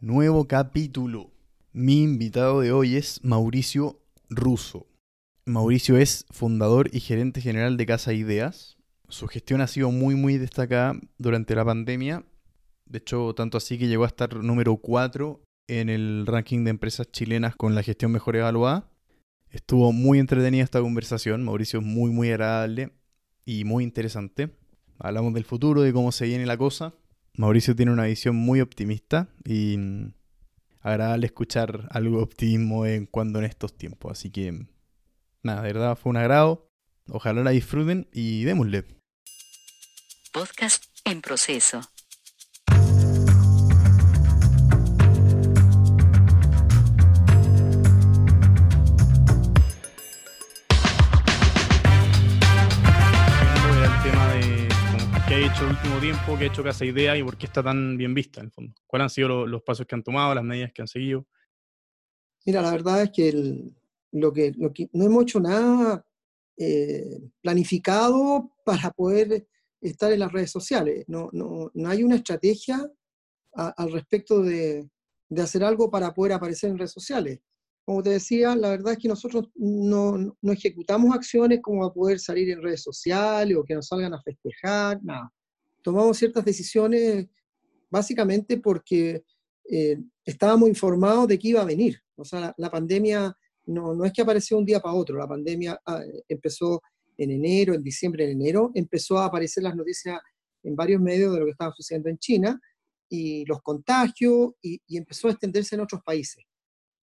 [0.00, 1.32] Nuevo capítulo.
[1.72, 3.98] Mi invitado de hoy es Mauricio
[4.30, 4.86] Russo.
[5.44, 8.76] Mauricio es fundador y gerente general de Casa Ideas.
[9.08, 12.24] Su gestión ha sido muy muy destacada durante la pandemia.
[12.86, 17.10] De hecho, tanto así que llegó a estar número 4 en el ranking de empresas
[17.10, 18.88] chilenas con la gestión mejor evaluada.
[19.50, 21.42] Estuvo muy entretenida esta conversación.
[21.42, 22.92] Mauricio es muy muy agradable
[23.44, 24.50] y muy interesante.
[25.00, 26.94] Hablamos del futuro, de cómo se viene la cosa.
[27.34, 29.78] Mauricio tiene una visión muy optimista y
[30.80, 34.12] agradable escuchar algo de optimismo en cuando en estos tiempos.
[34.12, 34.66] Así que,
[35.42, 36.70] nada, de verdad fue un agrado.
[37.08, 38.84] Ojalá la disfruten y démosle.
[40.32, 41.80] Podcast en proceso.
[55.38, 57.96] Ha hecho el último tiempo, qué ha hecho Casa Idea y por qué está tan
[57.96, 58.74] bien vista en el fondo.
[58.86, 61.26] ¿Cuáles han sido lo- los pasos que han tomado, las medidas que han seguido?
[62.44, 63.72] Mira, la verdad es que,
[64.12, 66.04] lo que, lo que no hemos hecho nada
[66.56, 69.46] eh, planificado para poder
[69.80, 71.04] estar en las redes sociales.
[71.08, 72.80] No, no, no hay una estrategia
[73.54, 74.88] al respecto de,
[75.28, 77.40] de hacer algo para poder aparecer en redes sociales.
[77.84, 82.18] Como te decía, la verdad es que nosotros no, no ejecutamos acciones como a poder
[82.20, 85.32] salir en redes sociales o que nos salgan a festejar, nada.
[85.82, 87.26] Tomamos ciertas decisiones
[87.90, 89.24] básicamente porque
[89.70, 92.00] eh, estábamos informados de que iba a venir.
[92.16, 95.28] O sea, la, la pandemia no, no es que apareció un día para otro, la
[95.28, 96.82] pandemia ah, empezó
[97.16, 100.18] en enero, en diciembre, en enero, empezó a aparecer las noticias
[100.62, 102.60] en varios medios de lo que estaba sucediendo en China
[103.08, 106.44] y los contagios y, y empezó a extenderse en otros países.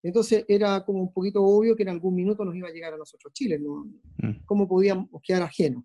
[0.03, 2.97] Entonces era como un poquito obvio que en algún minuto nos iba a llegar a
[2.97, 3.85] nosotros Chile, ¿no?
[4.17, 4.45] Mm.
[4.45, 5.83] ¿Cómo podíamos quedar ajenos?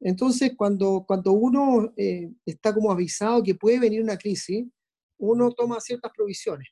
[0.00, 4.66] Entonces, cuando, cuando uno eh, está como avisado que puede venir una crisis,
[5.18, 6.68] uno toma ciertas provisiones.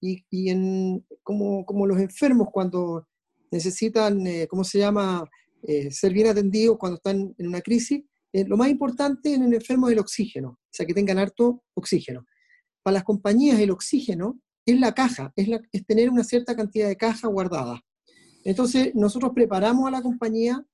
[0.00, 3.06] Y, y en, como, como los enfermos cuando
[3.50, 5.28] necesitan, eh, ¿cómo se llama?,
[5.62, 8.00] Eh, ser bien atendidos cuando están en una crisis,
[8.32, 11.62] eh, lo más importante en el enfermo es el oxígeno, o sea, que tengan harto
[11.76, 12.24] oxígeno.
[12.82, 16.88] Para las compañías el oxígeno es la caja, es, la, es tener una cierta cantidad
[16.88, 17.78] de caja guardada.
[18.42, 20.64] Entonces, nosotros preparamos a la compañía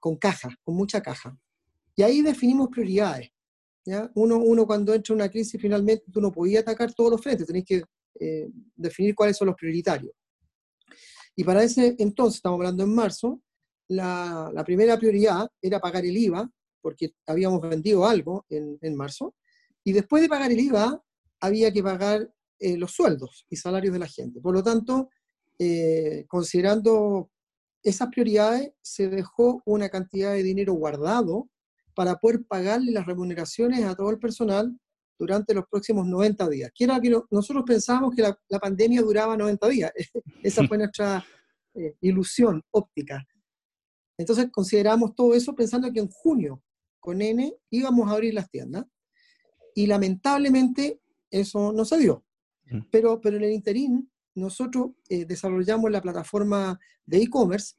[0.00, 1.36] con caja, con mucha caja.
[1.94, 3.30] Y ahí definimos prioridades.
[3.84, 4.10] ¿ya?
[4.14, 7.46] Uno, uno cuando entra en una crisis, finalmente tú no podías atacar todos los frentes,
[7.46, 7.82] tenés que
[8.20, 10.12] eh, definir cuáles son los prioritarios.
[11.34, 13.42] Y para ese entonces, estamos hablando en marzo,
[13.88, 19.34] la, la primera prioridad era pagar el IVA, porque habíamos vendido algo en, en marzo,
[19.84, 21.02] y después de pagar el IVA,
[21.40, 22.28] había que pagar
[22.58, 24.40] eh, los sueldos y salarios de la gente.
[24.40, 25.10] Por lo tanto,
[25.58, 27.30] eh, considerando
[27.88, 31.48] esas prioridades, se dejó una cantidad de dinero guardado
[31.94, 34.76] para poder pagarle las remuneraciones a todo el personal
[35.18, 36.70] durante los próximos 90 días.
[36.74, 39.92] Que era que nosotros pensábamos que la, la pandemia duraba 90 días.
[40.42, 41.24] Esa fue nuestra
[41.74, 43.24] eh, ilusión óptica.
[44.18, 46.62] Entonces consideramos todo eso pensando que en junio,
[46.98, 48.84] con N, íbamos a abrir las tiendas.
[49.74, 52.24] Y lamentablemente eso no se dio.
[52.64, 52.80] Mm.
[52.90, 57.74] Pero, pero en el interín, nosotros eh, desarrollamos la plataforma de e-commerce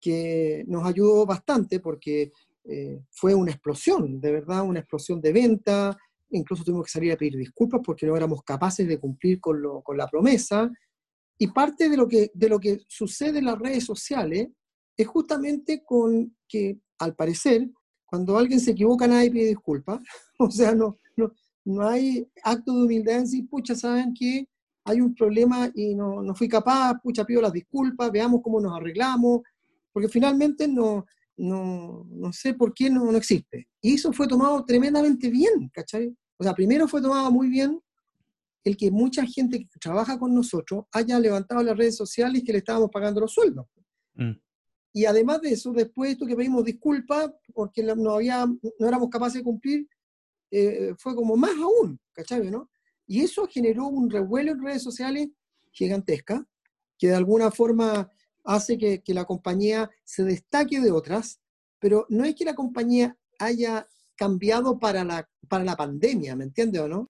[0.00, 2.30] que nos ayudó bastante porque
[2.64, 5.96] eh, fue una explosión, de verdad, una explosión de venta.
[6.30, 9.82] Incluso tuvimos que salir a pedir disculpas porque no éramos capaces de cumplir con, lo-
[9.82, 10.70] con la promesa.
[11.38, 14.48] Y parte de lo, que, de lo que sucede en las redes sociales
[14.96, 17.68] es justamente con que, al parecer,
[18.04, 20.00] cuando alguien se equivoca, nadie pide disculpas.
[20.38, 21.32] O sea, no, no,
[21.64, 24.46] no hay acto de humildad en decir, pucha, ¿saben que
[24.84, 28.76] Hay un problema y no, no fui capaz, pucha, pido las disculpas, veamos cómo nos
[28.76, 29.40] arreglamos,
[29.92, 31.06] porque finalmente no,
[31.36, 33.68] no, no sé por qué no, no existe.
[33.80, 36.14] Y eso fue tomado tremendamente bien, ¿cachai?
[36.36, 37.80] O sea, primero fue tomado muy bien
[38.64, 42.58] el que mucha gente que trabaja con nosotros haya levantado las redes sociales que le
[42.58, 43.66] estábamos pagando los sueldos.
[44.14, 44.32] Mm.
[44.94, 49.10] Y además de eso, después de esto que pedimos disculpas porque no, había, no éramos
[49.10, 49.88] capaces de cumplir,
[50.50, 52.50] eh, fue como más aún, ¿cachai?
[52.50, 52.70] ¿no?
[53.06, 55.28] Y eso generó un revuelo en redes sociales
[55.72, 56.46] gigantesca,
[56.98, 58.10] que de alguna forma
[58.44, 61.40] hace que, la compañía se destaque de otras,
[61.78, 63.86] pero no es que la compañía haya
[64.16, 67.10] cambiado para la, para la pandemia, ¿me entiendes o no?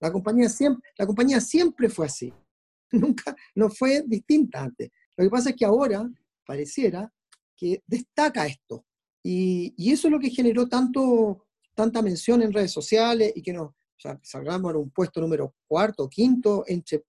[0.00, 2.32] La compañía, siempre, la compañía siempre fue así,
[2.92, 4.90] nunca, no fue distinta antes.
[5.16, 6.08] Lo que pasa es que ahora
[6.46, 7.12] pareciera
[7.56, 8.84] que destaca esto.
[9.22, 13.54] Y, y eso es lo que generó tanto, tanta mención en redes sociales y que
[13.54, 13.70] nos
[14.08, 17.04] sea, salgamos en un puesto número cuarto, quinto, entre,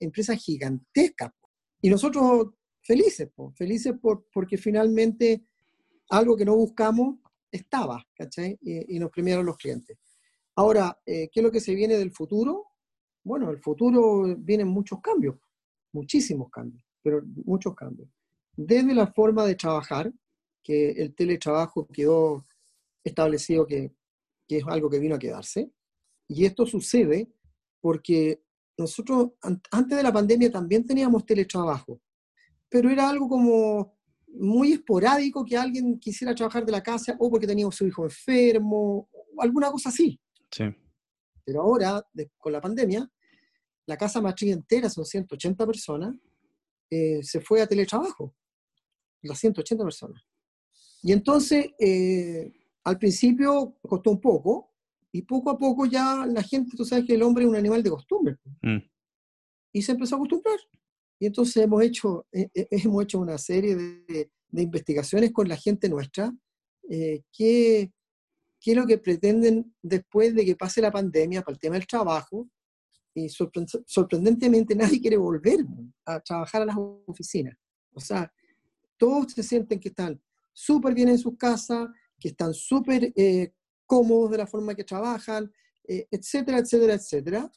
[0.00, 1.32] empresas gigantescas.
[1.80, 2.50] Y nosotros
[2.82, 5.44] felices, felices por, porque finalmente
[6.10, 7.16] algo que no buscamos
[7.50, 8.58] estaba, ¿cachai?
[8.62, 9.98] Y, y nos premiaron los clientes.
[10.56, 12.74] Ahora, eh, ¿qué es lo que se viene del futuro?
[13.24, 15.36] bueno, el futuro vienen muchos cambios,
[15.92, 18.08] muchísimos cambios, pero muchos cambios.
[18.54, 20.12] Desde la forma de trabajar,
[20.62, 22.44] que el teletrabajo quedó
[23.02, 23.92] establecido que,
[24.46, 25.70] que es algo que vino a quedarse,
[26.28, 27.30] y esto sucede
[27.80, 28.42] porque
[28.76, 29.32] nosotros
[29.70, 32.00] antes de la pandemia también teníamos teletrabajo,
[32.68, 33.94] pero era algo como
[34.26, 39.08] muy esporádico que alguien quisiera trabajar de la casa o porque tenía su hijo enfermo,
[39.12, 40.20] o alguna cosa así.
[40.50, 40.64] Sí.
[41.44, 42.04] Pero ahora,
[42.38, 43.08] con la pandemia,
[43.86, 46.16] la casa matriz entera, son 180 personas,
[46.90, 48.34] eh, se fue a teletrabajo.
[49.22, 50.22] Las 180 personas.
[51.02, 52.52] Y entonces, eh,
[52.84, 54.73] al principio costó un poco,
[55.14, 57.84] y poco a poco ya la gente, tú sabes que el hombre es un animal
[57.84, 58.36] de costumbre.
[58.62, 58.78] Mm.
[59.72, 60.58] Y se empezó a acostumbrar.
[61.20, 65.88] Y entonces hemos hecho, eh, hemos hecho una serie de, de, investigaciones con la gente
[65.88, 66.34] nuestra,
[66.90, 67.92] eh, que,
[68.60, 71.86] qué es lo que pretenden después de que pase la pandemia para el tema del
[71.86, 72.48] trabajo,
[73.14, 75.60] y sorprendentemente nadie quiere volver
[76.06, 76.76] a trabajar a las
[77.06, 77.56] oficinas.
[77.92, 78.32] O sea,
[78.96, 80.20] todos se sienten que están
[80.52, 81.88] súper bien en sus casas,
[82.18, 83.52] que están súper eh,
[83.86, 85.50] cómodos de la forma que trabajan,
[85.86, 87.50] eh, etcétera, etcétera, etcétera.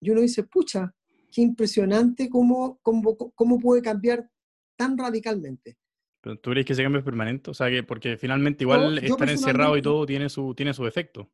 [0.00, 0.94] Y uno dice, pucha,
[1.30, 4.28] qué impresionante cómo, cómo, cómo puede cambiar
[4.76, 5.76] tan radicalmente.
[6.20, 7.50] ¿Pero tú crees que ese cambio es permanente?
[7.50, 11.30] O sea, que porque finalmente igual estar encerrado y todo tiene su, tiene su efecto.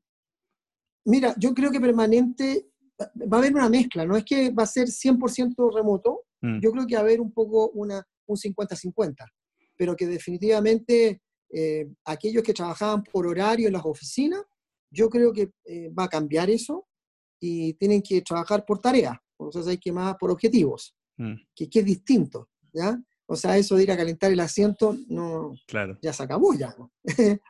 [1.04, 2.70] Mira, yo creo que permanente
[3.00, 6.60] va a haber una mezcla, no es que va a ser 100% remoto, mm.
[6.60, 9.14] yo creo que va a haber un poco una, un 50-50,
[9.76, 14.42] pero que definitivamente eh, aquellos que trabajaban por horario en las oficinas,
[14.90, 16.86] yo creo que eh, va a cambiar eso
[17.40, 21.34] y tienen que trabajar por tareas, o sea, hay que más por objetivos, mm.
[21.54, 23.00] que, que, es distinto, ¿ya?
[23.26, 25.96] O sea, eso de ir a calentar el asiento, no, claro.
[26.02, 26.74] ya se acabó ya.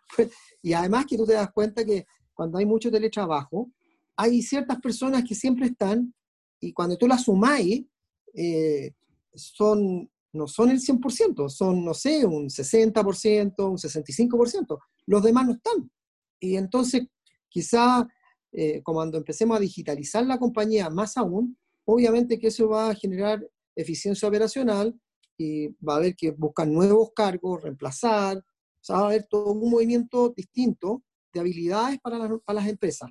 [0.63, 2.05] y además que tú te das cuenta que
[2.35, 3.71] cuando hay mucho teletrabajo,
[4.15, 6.15] hay ciertas personas que siempre están
[6.61, 7.87] y cuando tú las sumáis,
[8.35, 8.93] eh,
[9.35, 14.79] son, no son el 100%, son, no sé, un 60%, un 65%.
[15.07, 15.91] Los demás no están.
[16.39, 17.07] Y entonces,
[17.49, 18.07] quizá
[18.53, 23.45] eh, cuando empecemos a digitalizar la compañía más aún, obviamente que eso va a generar
[23.75, 24.99] eficiencia operacional
[25.37, 29.53] y va a haber que buscar nuevos cargos, reemplazar, o sea, va a haber todo
[29.53, 33.11] un movimiento distinto de habilidades para, para las empresas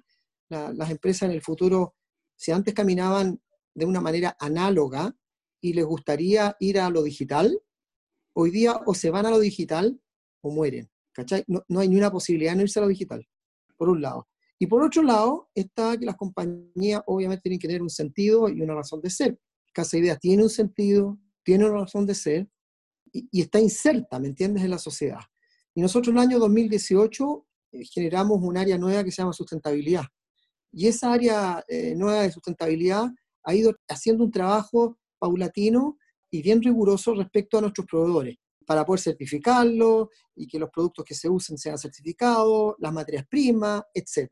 [0.49, 1.95] las empresas en el futuro,
[2.35, 3.39] si antes caminaban
[3.73, 5.15] de una manera análoga
[5.61, 7.61] y les gustaría ir a lo digital,
[8.33, 9.99] hoy día o se van a lo digital
[10.41, 10.89] o mueren.
[11.47, 13.27] No, no hay ni una posibilidad de no irse a lo digital,
[13.75, 14.27] por un lado.
[14.57, 18.61] Y por otro lado, está que las compañías obviamente tienen que tener un sentido y
[18.61, 19.39] una razón de ser.
[19.73, 22.49] Casa Ideas tiene un sentido, tiene una razón de ser
[23.11, 25.19] y, y, está inserta, ¿me entiendes?, en la sociedad.
[25.73, 30.03] Y nosotros en el año 2018 eh, generamos un área nueva que se llama sustentabilidad.
[30.71, 33.09] Y esa área eh, nueva de sustentabilidad
[33.43, 35.97] ha ido haciendo un trabajo paulatino
[36.31, 41.15] y bien riguroso respecto a nuestros proveedores, para poder certificarlo y que los productos que
[41.15, 44.31] se usen sean certificados, las materias primas, etc.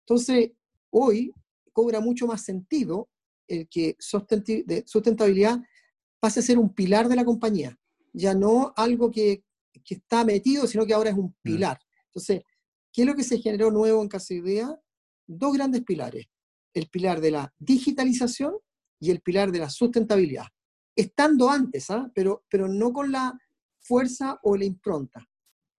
[0.00, 0.50] Entonces,
[0.90, 1.32] hoy
[1.72, 3.08] cobra mucho más sentido
[3.46, 5.60] el que sustentabilidad
[6.20, 7.78] pase a ser un pilar de la compañía,
[8.12, 9.44] ya no algo que,
[9.84, 11.34] que está metido, sino que ahora es un mm.
[11.42, 11.78] pilar.
[12.06, 12.42] Entonces,
[12.92, 14.78] ¿qué es lo que se generó nuevo en Casa Idea?
[15.28, 16.26] dos grandes pilares,
[16.74, 18.54] el pilar de la digitalización
[19.00, 20.46] y el pilar de la sustentabilidad,
[20.94, 22.10] estando antes, ¿ah?
[22.14, 23.38] pero, pero no con la
[23.80, 25.26] fuerza o la impronta.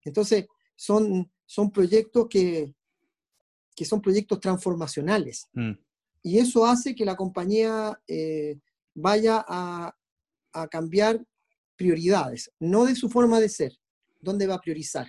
[0.04, 2.74] Entonces, son, son proyectos que,
[3.76, 5.50] que son proyectos transformacionales.
[5.54, 5.74] Mm.
[6.24, 8.60] Y eso hace que la compañía eh,
[8.96, 9.94] vaya a,
[10.54, 11.24] a cambiar
[11.76, 13.74] prioridades, no de su forma de ser,
[14.20, 15.08] dónde va a priorizar.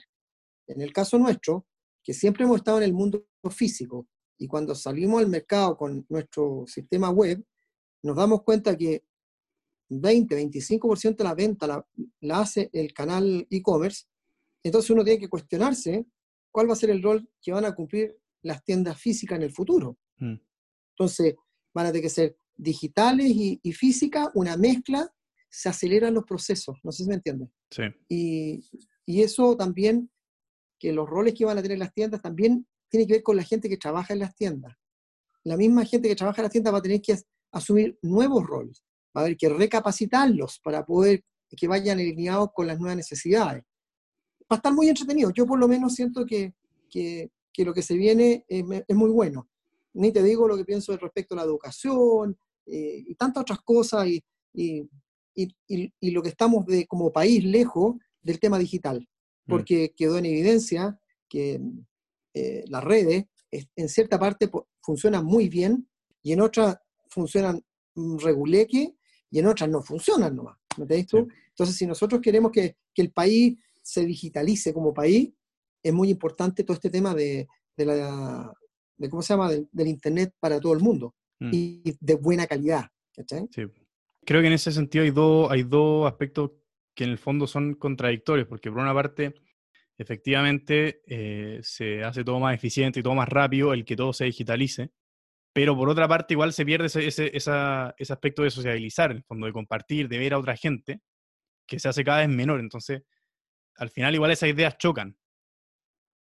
[0.66, 1.66] En el caso nuestro,
[2.02, 4.06] que siempre hemos estado en el mundo físico,
[4.38, 7.44] y cuando salimos al mercado con nuestro sistema web,
[8.02, 9.04] nos damos cuenta que
[9.90, 11.66] 20, 25% de la venta
[12.20, 14.06] la, hace el canal e-commerce.
[14.62, 16.06] Entonces uno tiene que cuestionarse
[16.50, 19.52] cuál va a ser el rol que van a cumplir las tiendas físicas en el
[19.52, 19.98] futuro.
[20.18, 20.36] Mm.
[20.90, 21.34] Entonces
[21.74, 25.10] van a tener que ser digitales y, y físicas, una mezcla,
[25.48, 27.52] se aceleran los procesos, no sé si me entienden.
[27.70, 27.82] Sí.
[28.08, 28.64] Y,
[29.04, 30.10] y eso también,
[30.78, 33.42] que los roles que van a tener las tiendas también tiene que ver con la
[33.42, 34.76] gente que trabaja en las tiendas.
[35.42, 37.16] La misma gente que trabaja en las tiendas va a tener que
[37.52, 38.84] asumir nuevos roles,
[39.16, 41.24] va a haber que recapacitarlos para poder
[41.56, 43.64] que vayan alineados con las nuevas necesidades.
[44.42, 45.30] Va a estar muy entretenido.
[45.30, 46.54] Yo por lo menos siento que,
[46.88, 49.48] que, que lo que se viene es, es, muy bueno.
[49.94, 54.06] Ni te digo lo que pienso respecto a la educación eh, y tantas otras cosas
[54.06, 54.22] y,
[54.54, 54.88] y,
[55.34, 59.00] y, y, lo que estamos de, como país lejos del tema digital,
[59.46, 59.50] mm.
[59.50, 61.60] porque quedó en evidencia que
[62.34, 64.48] eh, las redes en cierta parte
[64.80, 65.88] funcionan muy bien
[66.22, 66.80] y en otra
[67.10, 67.62] funcionan
[67.94, 68.94] mm, reguleque
[69.30, 70.56] y en otras no funcionan nomás.
[70.76, 71.28] ¿Me entendés tú?
[71.48, 75.30] Entonces, si nosotros queremos que, que, el país se digitalice como país,
[75.82, 78.52] es muy importante todo este tema de, de la,
[78.96, 81.50] de, ¿cómo se llama?, del, del Internet para todo el mundo Mm.
[81.52, 82.86] y de buena calidad.
[83.16, 83.48] ¿cachai?
[83.50, 83.62] Sí.
[84.24, 86.52] Creo que en ese sentido hay dos, hay dos aspectos
[86.94, 89.34] que en el fondo son contradictorios, porque por una parte,
[89.96, 94.26] efectivamente, eh, se hace todo más eficiente y todo más rápido el que todo se
[94.26, 94.90] digitalice,
[95.52, 99.18] pero por otra parte igual se pierde ese, ese, esa- ese aspecto de sociabilizar, en
[99.18, 101.00] el fondo de compartir, de ver a otra gente,
[101.66, 102.60] que se hace cada vez menor.
[102.60, 103.02] Entonces,
[103.76, 105.16] al final igual esas ideas chocan.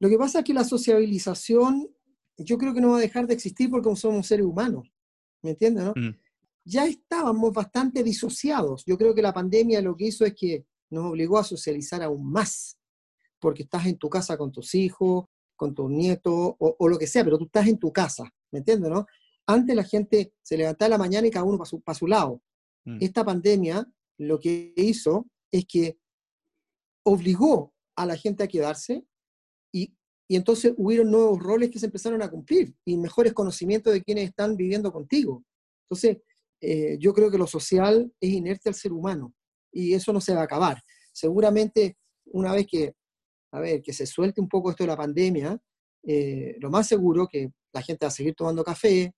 [0.01, 1.89] Lo que pasa es que la sociabilización
[2.39, 4.93] yo creo que no va a dejar de existir porque somos seres humanos.
[5.43, 5.85] ¿Me entiendes?
[5.85, 5.93] No?
[5.97, 6.15] Mm.
[6.65, 8.85] Ya estábamos bastante disociados.
[8.85, 12.31] Yo creo que la pandemia lo que hizo es que nos obligó a socializar aún
[12.31, 12.79] más,
[13.39, 17.07] porque estás en tu casa con tus hijos, con tus nietos o, o lo que
[17.07, 18.25] sea, pero tú estás en tu casa,
[18.57, 18.91] ¿me entiendes?
[18.91, 19.07] No?
[19.47, 22.07] Antes la gente se levantaba en la mañana y cada uno para su, pa' su
[22.07, 22.43] lado.
[22.85, 22.99] Mm.
[23.01, 23.87] Esta pandemia
[24.19, 25.99] lo que hizo es que
[27.05, 29.05] obligó a la gente a quedarse
[29.73, 29.95] y,
[30.29, 34.29] y entonces hubieron nuevos roles que se empezaron a cumplir y mejores conocimientos de quienes
[34.29, 35.45] están viviendo contigo.
[35.85, 36.19] Entonces,
[36.61, 39.35] eh, yo creo que lo social es inerte al ser humano
[39.71, 40.83] y eso no se va a acabar.
[41.13, 41.99] Seguramente
[42.33, 42.95] una vez que,
[43.53, 45.61] a ver, que se suelte un poco esto de la pandemia,
[46.03, 49.15] eh, lo más seguro que la gente va a seguir tomando café,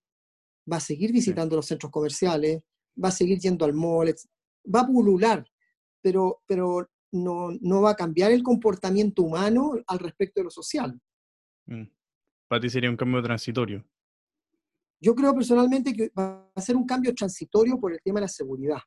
[0.71, 2.61] va a seguir visitando los centros comerciales,
[3.03, 4.15] va a seguir yendo al mall,
[4.75, 5.45] va a pulular,
[6.03, 11.01] pero, pero no, no va a cambiar el comportamiento humano al respecto de lo social.
[11.67, 11.85] Mm.
[12.49, 13.85] Para ti sería un cambio transitorio.
[15.01, 18.29] Yo creo personalmente que va a ser un cambio transitorio por el tema de la
[18.29, 18.81] seguridad.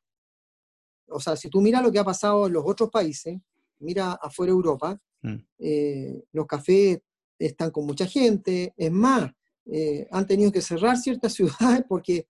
[1.08, 3.38] O sea, si tú miras lo que ha pasado en los otros países,
[3.78, 5.36] mira afuera de Europa, Mm.
[5.60, 7.00] eh, los cafés
[7.38, 9.30] están con mucha gente, es más,
[9.66, 11.32] eh, han tenido que cerrar ciertas
[11.80, 12.26] ciudades porque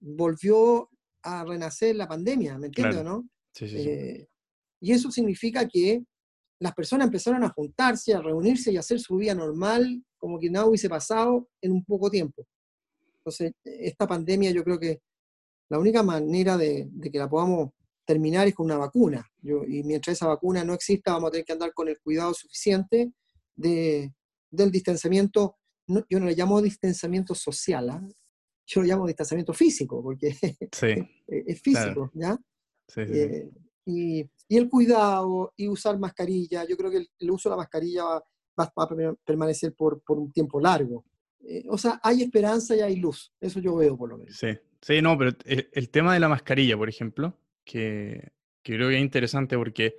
[0.00, 0.88] volvió
[1.22, 3.18] a renacer la pandemia, ¿me entiendes Claro.
[3.22, 3.28] no?
[3.54, 3.88] Sí, sí, sí.
[3.88, 4.28] Eh,
[4.80, 6.02] y eso significa que
[6.58, 10.50] las personas empezaron a juntarse, a reunirse y a hacer su vida normal, como que
[10.50, 12.46] nada hubiese pasado en un poco tiempo.
[13.18, 15.00] Entonces, esta pandemia yo creo que
[15.68, 17.70] la única manera de, de que la podamos
[18.04, 19.24] terminar es con una vacuna.
[19.40, 22.34] Yo- y mientras esa vacuna no exista, vamos a tener que andar con el cuidado
[22.34, 23.12] suficiente
[23.54, 24.12] de,
[24.50, 25.56] del distanciamiento.
[25.88, 28.02] No- yo no le llamo distanciamiento social, ¿ah?
[28.66, 30.32] yo lo llamo distanciamiento físico, porque
[30.72, 30.94] Sí,
[31.26, 32.36] es físico, ¿ya?
[32.88, 33.12] sí, sí.
[33.12, 33.50] Eh,
[33.84, 37.56] y, y el cuidado y usar mascarilla, yo creo que el, el uso de la
[37.58, 38.22] mascarilla va,
[38.58, 41.04] va- a per- permanecer por, por un tiempo largo.
[41.40, 44.36] Eh, o sea, hay esperanza y hay luz, eso yo veo por lo menos.
[44.36, 44.48] Sí,
[44.80, 48.30] sí, no, pero el, el tema de la mascarilla, por ejemplo, que,
[48.62, 49.96] que creo que es interesante porque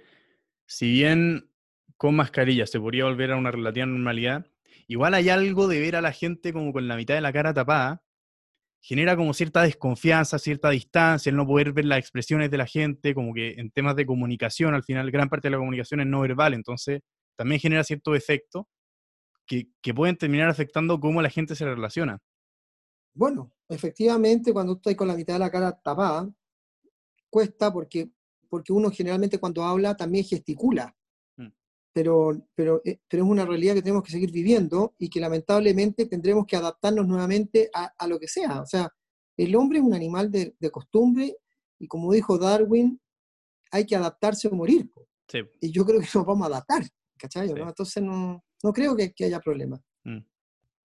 [0.66, 1.50] si bien
[1.98, 4.48] con mascarilla se podría volver a una relativa normalidad,
[4.88, 7.54] igual hay algo de ver a la gente como con la mitad de la cara
[7.54, 8.04] tapada,
[8.82, 13.16] genera como cierta desconfianza, cierta distancia, el no poder ver las expresiones de la gente,
[13.16, 16.22] como que en temas de comunicación, al final gran parte de la comunicación es no
[16.22, 17.02] verbal, entonces
[17.38, 18.68] también genera cierto efecto
[19.46, 22.20] que, que pueden terminar afectando cómo la gente se relaciona.
[23.13, 26.30] Bueno, efectivamente, cuando estás con la mitad de la cara tapada,
[27.30, 28.10] cuesta porque,
[28.50, 30.96] porque uno generalmente cuando habla también gesticula.
[31.94, 36.08] Pero, pero, eh, pero es una realidad que tenemos que seguir viviendo y que lamentablemente
[36.08, 38.62] tendremos que adaptarnos nuevamente a, a lo que sea.
[38.62, 38.92] O sea,
[39.38, 41.38] el hombre es un animal de, de costumbre
[41.80, 43.00] y como dijo Darwin,
[43.72, 44.90] hay que adaptarse o morir.
[45.28, 45.40] Sí.
[45.62, 46.84] Y yo creo que nos vamos a adaptar,
[47.18, 47.48] ¿cachai?
[47.48, 47.54] Sí.
[47.54, 47.68] ¿no?
[47.68, 49.80] Entonces no, no creo que, que haya problema.
[50.04, 50.20] Mm.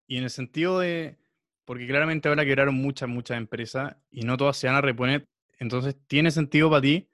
[0.07, 1.19] Y en el sentido de,
[1.65, 5.97] porque claramente ahora quebraron muchas, muchas empresas y no todas se van a reponer, entonces
[6.07, 7.09] tiene sentido para ti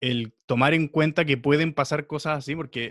[0.00, 2.90] el tomar en cuenta que pueden pasar cosas así, porque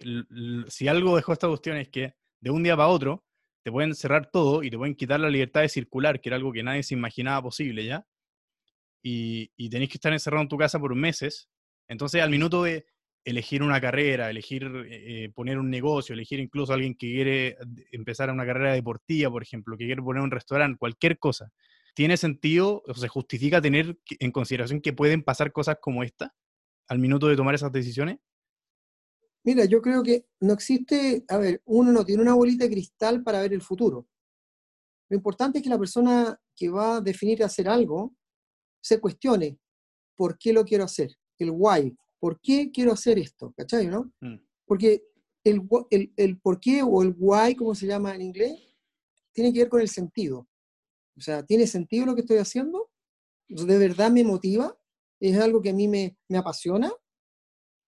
[0.68, 3.26] si algo dejó esta cuestión es que de un día para otro
[3.64, 6.54] te pueden cerrar todo y te pueden quitar la libertad de circular, que era algo
[6.54, 8.06] que nadie se imaginaba posible ya,
[9.02, 11.50] y, y tenés que estar encerrado en tu casa por meses,
[11.88, 12.86] entonces al minuto de
[13.26, 17.58] elegir una carrera, elegir eh, eh, poner un negocio, elegir incluso a alguien que quiere
[17.92, 21.52] empezar una carrera deportiva, por ejemplo, que quiere poner un restaurante, cualquier cosa,
[21.94, 26.34] ¿tiene sentido o se justifica tener en consideración que pueden pasar cosas como esta
[26.90, 28.20] al minuto de tomar esas decisiones?
[29.44, 33.24] Mira, yo creo que no existe, a ver, uno no tiene una bolita de cristal
[33.24, 34.08] para ver el futuro.
[35.10, 38.16] Lo importante es que la persona que va a definir hacer algo
[38.82, 39.58] se cuestione
[40.16, 43.88] por qué lo quiero hacer, el why, por qué quiero hacer esto, ¿cachai?
[43.88, 44.12] ¿no?
[44.20, 45.04] Mm, Porque
[45.44, 48.60] el, el, el por qué o el why, como se llama en inglés,
[49.32, 50.48] tiene que ver con el sentido.
[51.18, 52.92] O sea, ¿tiene sentido lo que estoy haciendo?
[53.48, 54.78] ¿De verdad me motiva?
[55.20, 56.92] ¿Es algo que a mí me, me apasiona?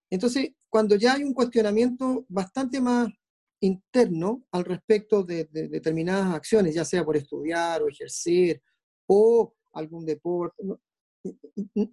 [0.09, 3.09] Entonces, cuando ya hay un cuestionamiento bastante más
[3.61, 8.61] interno al respecto de, de determinadas acciones, ya sea por estudiar o ejercer,
[9.07, 10.63] o, algún deporte.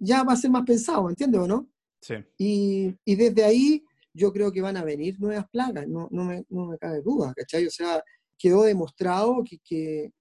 [0.00, 1.68] Ya va a ser más pensado, ¿entiendes o no?
[2.00, 2.14] Sí.
[2.38, 6.44] Y, y desde ahí yo creo que van a venir nuevas plagas, no, no, me,
[6.48, 7.66] no me cabe duda, ¿cachai?
[7.66, 8.02] O sea,
[8.38, 10.12] quedó demostrado que, que,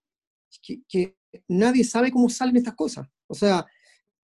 [0.61, 1.15] que, que
[1.47, 3.07] nadie sabe cómo salen estas cosas.
[3.27, 3.65] O sea,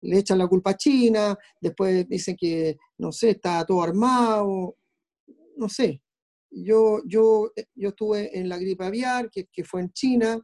[0.01, 4.77] le echan la culpa a China, después dicen que, no sé, está todo armado,
[5.57, 6.01] no sé.
[6.49, 10.39] Yo, yo, yo estuve en la gripe aviar, que, que fue en China,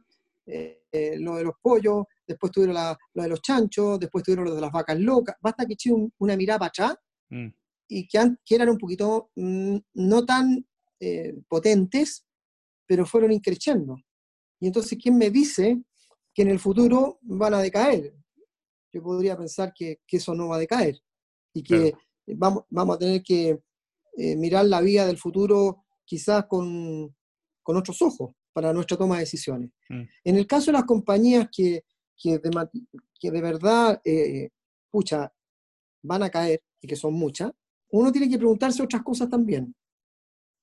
[0.46, 4.46] eh, eh, lo de los pollos, después tuvieron la- lo de los chanchos, después tuvieron
[4.46, 5.36] lo de las vacas locas.
[5.42, 6.96] Basta que eche un- una mirada para atrás
[7.30, 7.48] Mm.
[7.88, 10.66] y que, que eran un poquito mm, no tan
[11.00, 12.24] eh, potentes,
[12.86, 13.96] pero fueron increciendo.
[14.60, 15.80] Y entonces, ¿quién me dice
[16.34, 18.14] que en el futuro van a decaer?
[18.92, 21.00] Yo podría pensar que, que eso no va a decaer
[21.52, 21.92] y que
[22.26, 23.60] vamos, vamos a tener que
[24.16, 27.14] eh, mirar la vida del futuro quizás con,
[27.62, 29.70] con otros ojos para nuestra toma de decisiones.
[29.88, 30.02] Mm.
[30.24, 31.84] En el caso de las compañías que,
[32.16, 32.50] que, de,
[33.20, 34.50] que de verdad, eh,
[34.90, 35.32] pucha,
[36.02, 37.52] van a caer, y que son muchas,
[37.90, 39.74] uno tiene que preguntarse otras cosas también.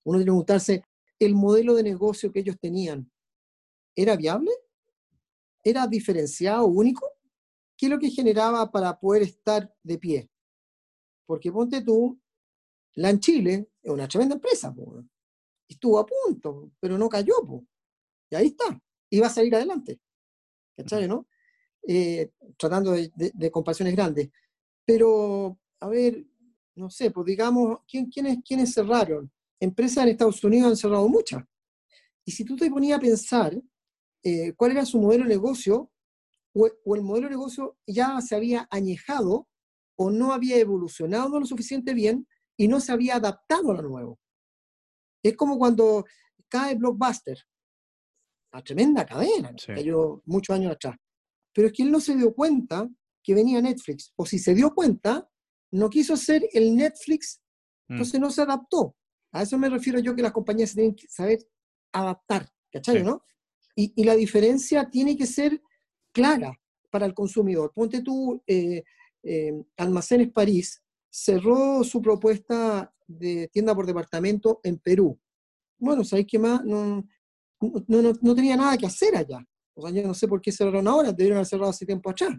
[0.04, 0.84] Uno tiene que preguntarse,
[1.20, 3.10] ¿el modelo de negocio que ellos tenían
[3.96, 4.52] era viable?
[5.64, 7.15] ¿Era diferenciado, único?
[7.78, 10.30] ¿Qué es lo que generaba para poder estar de pie?
[11.26, 12.20] Porque ponte tú,
[12.96, 15.04] la en Chile es una tremenda empresa, po,
[15.68, 17.66] estuvo a punto, pero no cayó, po.
[18.32, 18.82] y ahí está,
[19.22, 20.00] va a salir adelante.
[20.78, 21.28] ¿Cachai, no?
[21.88, 24.30] Eh, tratando de, de- de comparaciones grandes.
[24.86, 26.26] Pero, a ver,
[26.76, 29.32] no sé, pues digamos, ¿quién, quiénes, ¿quiénes cerraron?
[29.60, 31.44] Empresas en Estados Unidos han cerrado muchas.
[32.26, 33.62] Y si tú te ponías a pensar
[34.24, 35.92] eh, cuál era su modelo de negocio,
[36.56, 39.48] o, o el modelo de negocio ya se había añejado
[39.98, 44.20] o no había evolucionado lo suficiente bien y no se había adaptado a lo nuevo.
[45.24, 46.06] Es como cuando
[46.48, 47.38] cae Blockbuster,
[48.54, 49.74] una tremenda cadena, Sí.
[49.74, 50.96] cayó muchos años atrás.
[51.54, 52.90] Pero es que él no se dio cuenta
[53.24, 55.28] que venía Netflix, o si se dio cuenta,
[55.72, 57.42] no quiso ser el Netflix,
[57.88, 57.94] Mm.
[57.94, 58.96] entonces no se adaptó.
[59.32, 61.40] A eso me refiero yo que las compañías tienen que saber
[61.92, 63.04] adaptar, ¿cachai, Sí.
[63.04, 63.24] no?
[63.76, 65.62] Y, y la diferencia tiene que ser
[66.16, 66.58] clara
[66.90, 67.74] para el consumidor.
[67.76, 68.82] Ponte tú, eh,
[69.76, 75.20] Almacenes París cerró su propuesta de tienda por departamento en Perú.
[75.78, 76.64] Bueno, ¿sabéis qué más?
[76.64, 77.06] No,
[77.60, 79.46] no, no, no tenía nada que hacer allá.
[79.76, 82.34] O sea, yo no sé por qué cerraron ahora, debieron haber cerrado hace tiempo atrás,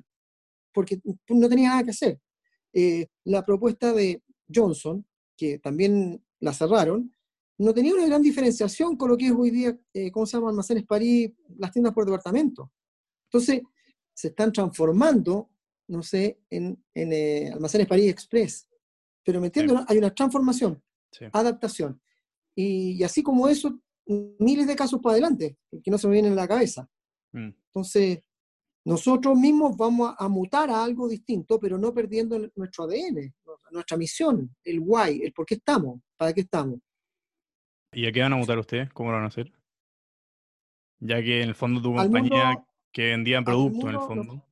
[0.73, 2.21] porque no tenía nada que hacer.
[2.73, 7.13] Eh, la propuesta de Johnson, que también la cerraron,
[7.59, 10.51] no tenía una gran diferenciación con lo que es hoy día, eh, ¿cómo se llama?
[10.51, 12.73] Almacenes París, las tiendas por departamento.
[13.31, 13.63] Entonces,
[14.15, 15.51] se están transformando,
[15.89, 18.69] no sé, en, en eh, Almacenes París Express.
[19.25, 19.81] Pero me entiendo, Sí.
[19.81, 19.87] ¿no?
[19.89, 21.27] Hay una transformación, Sí.
[21.33, 22.01] adaptación.
[22.55, 26.33] Y, y así como eso, miles de casos para adelante, que no se me vienen
[26.33, 26.89] a la cabeza.
[27.33, 27.51] Mm.
[27.67, 28.21] Entonces,
[28.85, 33.35] nosotros mismos vamos a, a mutar a algo distinto, pero no perdiendo nuestro ADN,
[33.73, 36.79] nuestra misión, el why, el por qué estamos, para qué estamos.
[37.93, 38.91] ¿Y a qué van a mutar ustedes?
[38.93, 39.53] ¿Cómo lo van a hacer?
[41.01, 44.43] Ya que en el fondo tu compañía mundo- que vendía al productos en el fondo.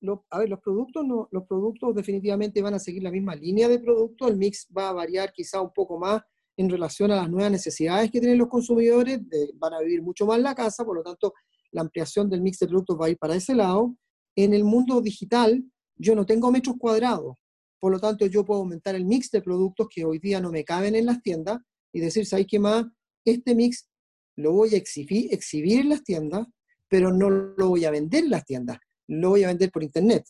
[0.00, 3.68] Lo- a ver, los productos, no, los productos definitivamente van a seguir la misma línea
[3.68, 6.22] de producto, el mix va a variar quizá un poco más
[6.56, 10.24] en relación a las nuevas necesidades que tienen los consumidores, de- van a vivir mucho
[10.26, 11.34] más la casa, por lo tanto,
[11.70, 13.94] la ampliación del mix de productos va a ir para ese lado.
[14.34, 15.62] En el mundo digital,
[15.96, 17.36] yo no tengo metros cuadrados,
[17.78, 20.64] por lo tanto, yo puedo aumentar el mix de productos que hoy día no me
[20.64, 21.58] caben en las tiendas
[21.92, 22.86] y decir, ¿sabes qué más?
[23.24, 23.88] Este mix
[24.36, 26.46] lo voy a exhibir, exhibir en las tiendas,
[26.90, 30.24] pero no lo voy a vender en las tiendas, lo voy a vender por internet.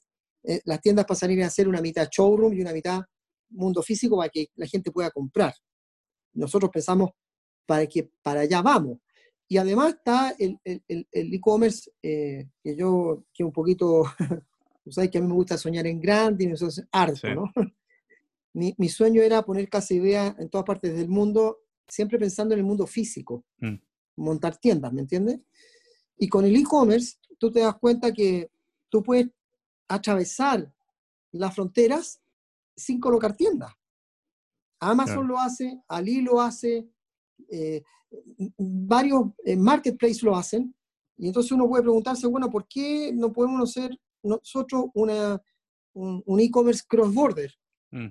[0.45, 3.01] Eh, las tiendas pasarían a ser una mitad showroom y una mitad
[3.49, 5.55] mundo físico para que la gente pueda comprar.
[6.35, 7.11] Nosotros pensamos
[7.67, 8.99] para que para allá vamos.
[9.49, 14.05] Y además está el el- el- el e-commerce, eh, que yo, que un poquito,
[14.85, 17.29] tú sabes que a mí me gusta soñar en grande y me gusta harto, Sí.
[17.35, 17.45] ¿no?
[18.53, 22.59] Mi, mi sueño era poner casa idea en todas partes del mundo, siempre pensando en
[22.61, 23.77] el mundo físico, Mm.
[24.17, 25.39] montar tiendas, ¿me entiendes?
[26.23, 28.51] Y con el e-commerce, tú te das cuenta que
[28.91, 29.29] tú puedes
[29.89, 30.71] atravesar
[31.33, 32.21] las fronteras
[32.77, 33.73] sin colocar tiendas.
[34.81, 35.29] Amazon Claro.
[35.29, 36.87] lo hace, Ali lo hace,
[37.51, 37.83] eh,
[38.59, 40.75] varios eh, marketplaces lo hacen,
[41.17, 45.41] y entonces uno puede preguntarse, bueno, ¿por qué no podemos hacer nosotros una,
[45.95, 47.53] un, un e-commerce cross-border?
[47.91, 48.09] Mm.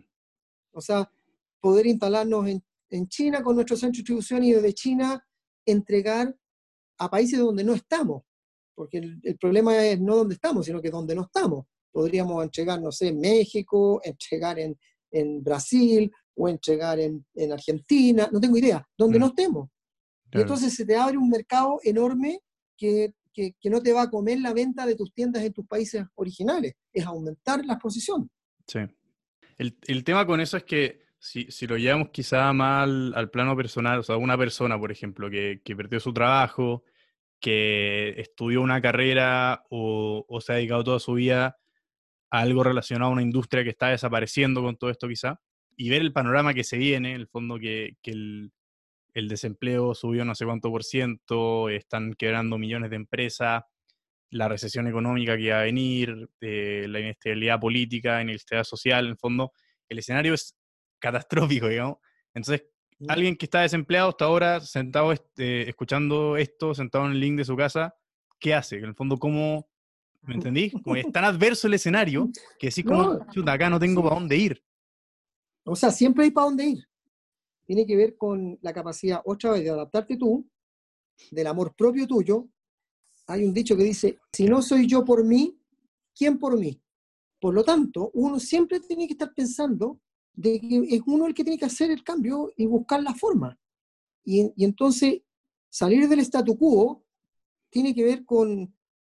[0.72, 1.12] O sea,
[1.60, 5.28] poder instalarnos en, en China con nuestro centro de distribución y desde China
[5.66, 6.36] entregar
[7.00, 8.24] a países donde no estamos.
[8.76, 11.66] Porque el, el problema es no donde estamos, sino que donde no estamos.
[11.92, 14.78] Podríamos entregar, no sé, en México, entregar en,
[15.12, 19.22] en Brasil o entregar en, en Argentina, no tengo idea, donde Mm.
[19.22, 19.70] no estemos.
[20.32, 22.40] Y entonces se te abre un mercado enorme
[22.78, 25.66] que que, que no te va a comer la venta de tus tiendas en tus
[25.66, 28.30] países originales, es aumentar la exposición.
[28.68, 28.80] Sí.
[29.58, 33.30] El, el tema con eso es que si, si lo llevamos quizá más al, al
[33.30, 36.84] plano personal, o sea, una persona, por ejemplo, que, que perdió su trabajo,
[37.40, 41.58] que estudió una carrera o, o se ha dedicado toda su vida
[42.32, 45.40] a algo relacionado a una industria que está desapareciendo con todo esto quizá,
[45.76, 48.52] y ver el panorama que se viene, en el fondo que, el,
[49.14, 53.64] desempleo subió no sé cuánto por ciento, están quebrando millones de empresas,
[54.30, 59.18] la recesión económica que va a venir, eh, la inestabilidad política, inestabilidad social, en el
[59.18, 59.52] fondo,
[59.90, 60.56] el escenario es
[61.00, 61.98] catastrófico, digamos.
[62.34, 62.68] Entonces.
[63.08, 67.46] Alguien que está desempleado hasta ahora, sentado este, escuchando esto, sentado en el link de
[67.46, 67.96] su casa,
[68.40, 68.78] ¿qué hace?
[68.78, 69.70] En el fondo, ¿cómo?
[70.22, 70.72] ¿Me entendí?
[70.72, 74.08] Como es tan adverso el escenario que decís como, chuta, acá no tengo sí.
[74.08, 74.64] para dónde ir.
[75.64, 76.84] O sea, siempre hay para dónde ir.
[77.66, 80.48] Tiene que ver con la capacidad, otra vez, de adaptarte tú,
[81.32, 82.48] del amor propio tuyo.
[83.28, 85.56] Hay un dicho que dice, si no soy yo por mí,
[86.16, 86.82] ¿quién por mí?
[87.40, 90.00] Por lo tanto, uno siempre tiene que estar pensando
[90.42, 93.58] de que es uno el que tiene que hacer el cambio y buscar la forma.
[94.24, 95.22] Y, y entonces,
[95.70, 97.04] salir del statu quo
[97.70, 98.74] tiene que ver con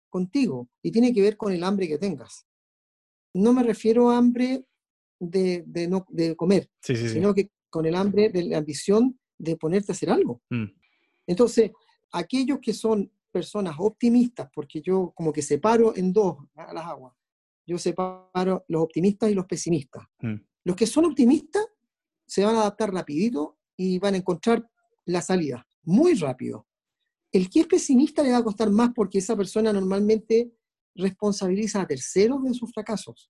[0.10, 2.46] contigo y tiene que ver con el hambre que tengas.
[3.34, 4.66] No me refiero a hambre
[5.20, 7.14] de, de no, de comer, Sí, sí, sí.
[7.16, 10.42] sino que con el hambre de la ambición de ponerte a hacer algo.
[10.50, 10.66] Mm,
[11.28, 11.72] Entonces,
[12.12, 17.14] aquellos que son personas optimistas, porque yo como que separo en dos a las aguas,
[17.68, 20.04] yo separo los optimistas y los pesimistas.
[20.22, 21.66] mm, Los que son optimistas
[22.26, 24.70] se van a adaptar rapidito y van a encontrar
[25.06, 26.68] la salida muy rápido.
[27.32, 30.52] El que es pesimista le va a costar más porque esa persona normalmente
[30.96, 33.30] responsabiliza a terceros de sus fracasos.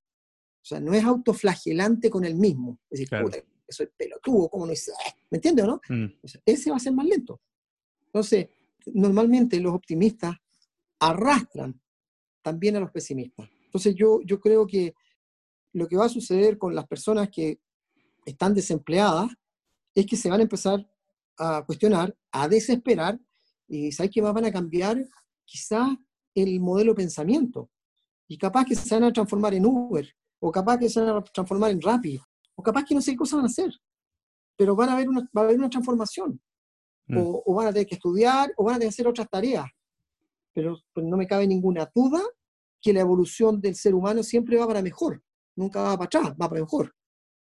[0.61, 2.79] O sea, no es autoflagelante con él mismo.
[2.89, 3.25] Es decir, Claro.
[3.25, 4.91] puta, soy pelotudo, ¿cómo no hice?
[5.29, 5.81] ¿Me entiendes o no?
[5.89, 6.13] mm.
[6.23, 7.41] O sea, ese va a ser más lento.
[8.07, 8.47] Entonces,
[8.93, 10.35] normalmente los optimistas
[10.99, 11.79] arrastran
[12.41, 13.49] también a los pesimistas.
[13.65, 14.93] Entonces, yo, yo creo que
[15.75, 17.59] lo que va a suceder con las personas que
[18.25, 19.29] están desempleadas
[19.93, 20.85] es que se van a empezar
[21.37, 23.19] a cuestionar, a desesperar,
[23.67, 25.03] y ¿sabes más van a cambiar?
[25.43, 25.89] Quizás
[26.33, 27.69] el modelo de pensamiento.
[28.27, 30.07] Y capaz que se van a transformar en Uber,
[30.39, 32.19] o capaz que se van a transformar en Rappi,
[32.55, 33.71] o capaz que no sé qué cosas van a hacer.
[34.57, 36.41] Pero van a haber una, va a haber una transformación
[37.07, 37.17] Mm.
[37.17, 39.65] o, o van a tener que estudiar, o van a tener que hacer otras tareas.
[40.53, 42.21] Pero, pero no me cabe ninguna duda
[42.81, 45.23] que la evolución del ser humano siempre va para mejor,
[45.55, 46.93] nunca va para atrás, va para mejor.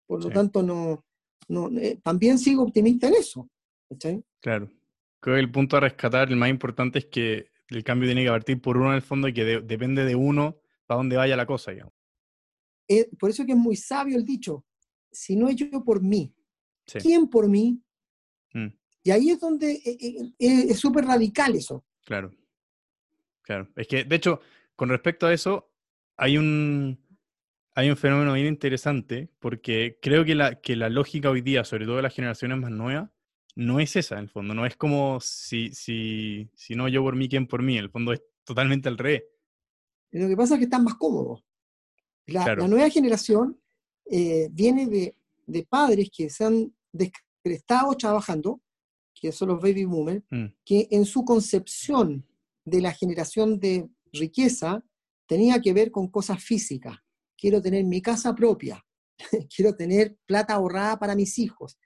[0.07, 0.35] Por lo Sí.
[0.35, 1.05] tanto, no,
[1.49, 3.49] no, eh, también sigo optimista en eso.
[3.89, 4.25] ¿cachai?
[4.41, 4.71] Claro.
[5.21, 8.31] Creo que el punto a rescatar, el más importante es que el cambio tiene que
[8.31, 11.37] partir por uno en el fondo y que de- depende de uno para dónde vaya
[11.37, 11.95] la cosa, digamos.
[12.89, 14.65] Eh, por eso que es muy sabio el dicho,
[15.11, 16.35] si no es yo por mí,
[16.87, 16.99] Sí.
[16.99, 17.81] ¿quién por mí?
[18.53, 18.67] Mm,
[19.05, 21.85] Y ahí es donde eh, eh, eh, es súper radical eso.
[22.05, 22.31] claro.
[23.43, 23.69] Claro.
[23.77, 24.41] Es que, de hecho,
[24.75, 25.71] con respecto a eso,
[26.17, 26.99] hay un,
[27.75, 31.87] hay un fenómeno bien interesante, porque creo que la, que la lógica hoy día, sobre
[31.87, 33.11] todo de las generaciones más nuevas,
[33.57, 34.55] no es esa, en el fondo.
[34.55, 37.77] No es como si, si, si no yo por mí, ¿quién por mí?
[37.79, 39.25] En el fondo es totalmente al revés.
[40.13, 41.45] Lo que pasa es que están más cómodos.
[42.27, 42.63] La, Claro.
[42.63, 43.61] la nueva generación
[44.11, 48.61] eh, viene de, de padres que se han descrestado trabajando,
[49.15, 52.27] que son los baby boomers, Mm, que en su concepción
[52.65, 54.85] de la generación de riqueza
[55.27, 56.97] tenía que ver con cosas físicas.
[57.45, 58.83] Quiero tener mi casa propia,
[59.55, 61.79] quiero tener plata ahorrada para mis hijos.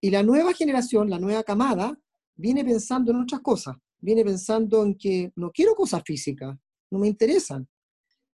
[0.00, 1.94] Y la nueva generación, la nueva camada,
[2.34, 3.76] viene pensando en otras cosas.
[3.98, 6.56] Viene pensando en que no quiero cosas físicas,
[6.90, 7.68] no me interesan.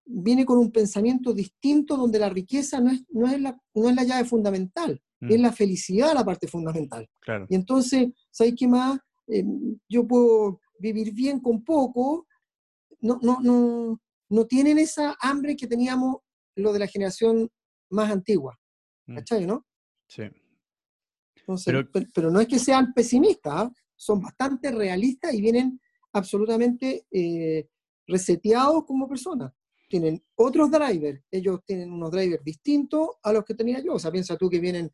[0.04, 3.96] Viene con un pensamiento distinto donde la riqueza no es, no es, la, no es
[3.96, 7.04] la llave fundamental, mm, es la felicidad la parte fundamental.
[7.18, 7.48] claro.
[7.50, 8.96] Y entonces, ¿sabes qué más?
[9.26, 9.42] Eh,
[9.88, 12.28] yo puedo vivir bien con poco.
[13.00, 16.18] No, no, no, no tienen esa hambre que teníamos
[16.61, 17.51] lo de la generación
[17.90, 18.59] más antigua.
[19.07, 19.66] Mm, ¿Cachai, no?
[20.09, 20.23] sí.
[21.37, 23.73] Entonces, Pero- pero, pero no es que sean pesimistas, ¿ah?
[23.96, 25.81] son bastante realistas y vienen
[26.12, 27.68] absolutamente eh,
[28.07, 29.53] reseteados como personas.
[29.88, 33.94] Tienen otros drivers, ellos tienen unos drivers distintos a los que tenía yo.
[33.94, 34.90] O sea, piensa tú que vienen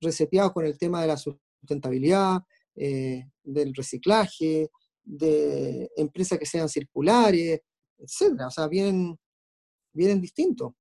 [0.00, 2.42] reseteados con el tema de la sustentabilidad,
[2.74, 4.70] eh, del reciclaje,
[5.04, 7.60] de empresas que sean circulares,
[7.98, 8.46] etcétera.
[8.46, 9.18] O sea, vienen,
[9.92, 10.72] vienen distintos.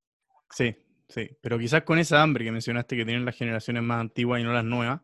[0.51, 0.75] Sí,
[1.07, 4.43] sí, pero quizás con esa hambre que mencionaste que tienen las generaciones más antiguas y
[4.43, 5.01] no las nuevas,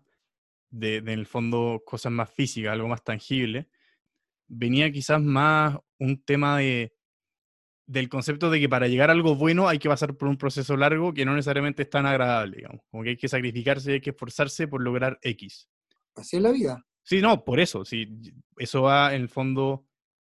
[0.69, 3.69] de, de en el fondo cosas más físicas, algo más tangible,
[4.47, 6.93] venía quizás más un tema de,
[7.87, 10.75] del concepto de que para llegar a algo bueno hay que pasar por un proceso
[10.75, 14.11] largo que no necesariamente es tan agradable, digamos, como que hay que sacrificarse, hay que
[14.11, 15.69] esforzarse por lograr X.
[16.15, 16.85] Así es la vida.
[17.03, 18.07] Sí, no, por eso, sí,
[18.57, 19.86] eso va en el fondo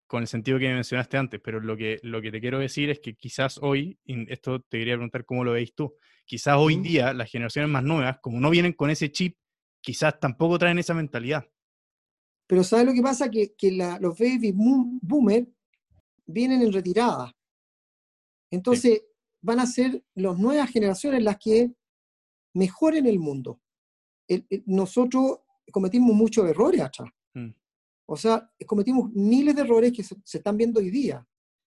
[0.08, 3.00] con el sentido que mencionaste antes, pero lo que, lo que te quiero decir es
[3.00, 6.82] que quizás hoy, y esto te quería preguntar cómo lo veis tú, quizás hoy Mm.
[6.82, 9.38] día las generaciones más nuevas, como no vienen con ese chip,
[9.82, 11.46] quizás tampoco traen esa mentalidad.
[12.48, 13.30] Pero ¿sabes lo que pasa?
[13.30, 15.48] Que, que la- los baby boom- boomers
[16.26, 17.34] vienen en retirada.
[18.50, 19.04] Entonces,
[19.42, 21.72] van a ser las nuevas generaciones las que
[22.54, 23.62] mejoren el mundo.
[24.28, 25.40] El- el- nosotros
[25.72, 27.10] cometimos muchos errores atrás.
[28.10, 31.26] O sea, cometimos miles de errores que se, se están viendo hoy día.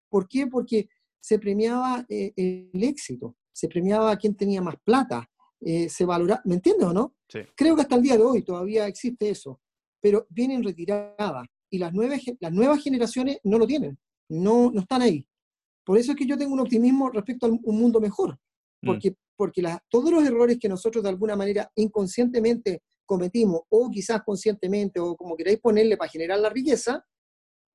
[0.08, 0.46] ¿Por qué?
[0.46, 0.88] Porque
[1.20, 5.28] se premiaba eh, el éxito, se premiaba a quien tenía más plata,
[5.60, 7.14] eh, se valoraba, ¿me entiendes o no?
[7.28, 7.40] Sí.
[7.54, 9.60] Creo que hasta el día de hoy todavía existe eso,
[10.00, 13.98] pero vienen retiradas y las nuevas, ge- las nuevas generaciones no lo tienen,
[14.30, 15.26] no, no están ahí.
[15.84, 18.38] Por eso es que yo tengo un optimismo respecto a un mundo mejor,
[18.82, 18.86] Mm.
[18.86, 24.22] porque, porque la- todos los errores que nosotros de alguna manera inconscientemente cometimos, o quizás
[24.22, 27.04] conscientemente, o como queráis ponerle para generar la riqueza,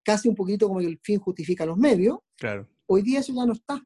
[0.01, 2.69] casi un poquito como que el fin justifica los medios, Claro.
[2.85, 3.83] hoy día eso ya no está.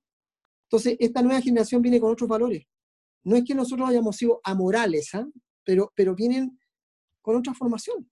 [0.67, 2.65] Entonces, esta nueva generación viene con otros valores.
[3.23, 5.27] No es que nosotros hayamos sido amorales, ¿ah?
[5.65, 6.59] pero, pero vienen
[7.23, 8.07] con otra formación.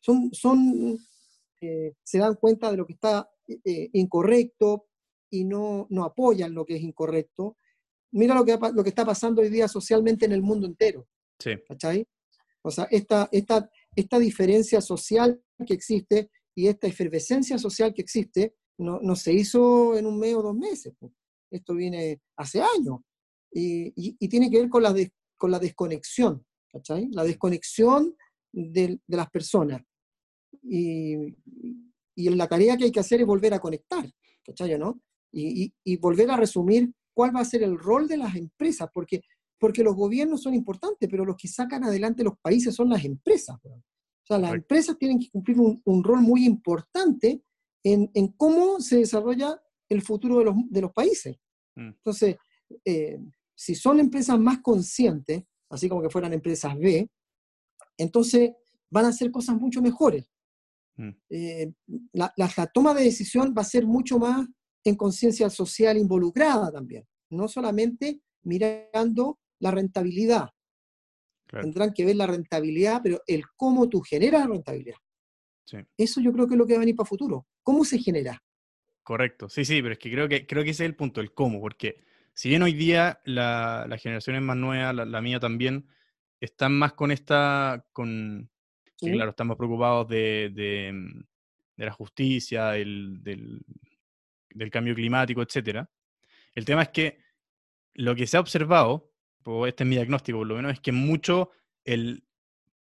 [0.00, 0.96] Son, son,
[1.60, 4.86] eh, se dan cuenta de lo que está eh, incorrecto
[5.30, 7.58] y no, no apoyan lo que es incorrecto.
[8.12, 11.06] Mira lo que, lo que está pasando hoy día socialmente en el mundo entero.
[11.38, 11.50] Sí.
[11.68, 12.06] ¿cachai?
[12.62, 18.54] O sea, esta, esta, esta diferencia social que existe y esta efervescencia social que existe
[18.78, 20.94] no, no se hizo en un mes o dos meses.
[21.50, 23.00] Esto viene hace años
[23.52, 27.08] y, y- y tiene que ver con la, des- con la desconexión, ¿cachai?
[27.12, 28.14] La desconexión
[28.52, 29.82] del- de, las personas.
[30.62, 31.14] Y,
[32.14, 34.04] y la tarea que hay que hacer es volver a conectar,
[34.44, 35.00] ¿cachai no?
[35.32, 39.20] Y- y volver a resumir cuál va a ser el rol de las empresas, porque
[39.60, 43.56] porque los gobiernos son importantes, pero los que sacan adelante los países son las empresas.
[43.62, 43.82] O
[44.26, 47.42] sea, las empresas tienen que cumplir un, un rol muy importante
[47.84, 51.36] en, en cómo se desarrolla el futuro de los, de los países.
[51.76, 51.88] Mm.
[51.88, 52.36] Entonces,
[52.84, 53.18] eh,
[53.54, 57.10] si son empresas más conscientes, así como que fueran empresas B,
[57.98, 58.52] entonces
[58.90, 60.24] van a hacer cosas mucho mejores.
[60.96, 61.10] Mm.
[61.28, 61.72] Eh,
[62.12, 64.46] la, la- la toma de decisión va a ser mucho más
[64.84, 70.50] en conciencia social involucrada también, no solamente mirando la rentabilidad.
[71.46, 71.64] Claro.
[71.64, 74.96] Tendrán que ver la rentabilidad, pero el cómo tú generas la rentabilidad.
[75.64, 75.78] Sí.
[75.96, 77.46] Eso yo creo que es lo que va a venir para futuro.
[77.62, 78.42] ¿Cómo se genera?
[79.02, 81.32] Correcto, sí, sí, pero es que creo que, creo que ese es el punto, el
[81.32, 85.88] cómo, porque si bien hoy día la, las generaciones más nuevas, la, la mía también,
[86.40, 88.50] están más con esta, con,
[88.96, 89.12] que ¿Sí?
[89.12, 90.92] claro, están más preocupados de, de,
[91.76, 93.60] de la justicia, del, del,
[94.50, 95.90] del cambio climático, etcétera.
[96.54, 97.18] El tema es que
[97.94, 99.09] lo que se ha observado,
[99.66, 101.50] este es mi diagnóstico por lo menos, es que mucho
[101.84, 102.24] el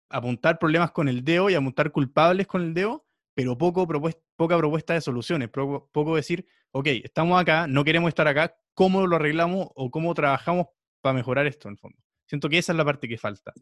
[0.09, 4.57] apuntar problemas con el dedo y apuntar culpables con el dedo, pero poco propues- poca
[4.57, 9.15] propuesta de soluciones, poco, poco decir, ok, estamos acá, no queremos estar acá, ¿cómo lo
[9.17, 10.67] arreglamos o cómo trabajamos
[11.01, 11.97] para mejorar esto en el fondo?
[12.25, 13.53] Siento que esa es la parte que falta.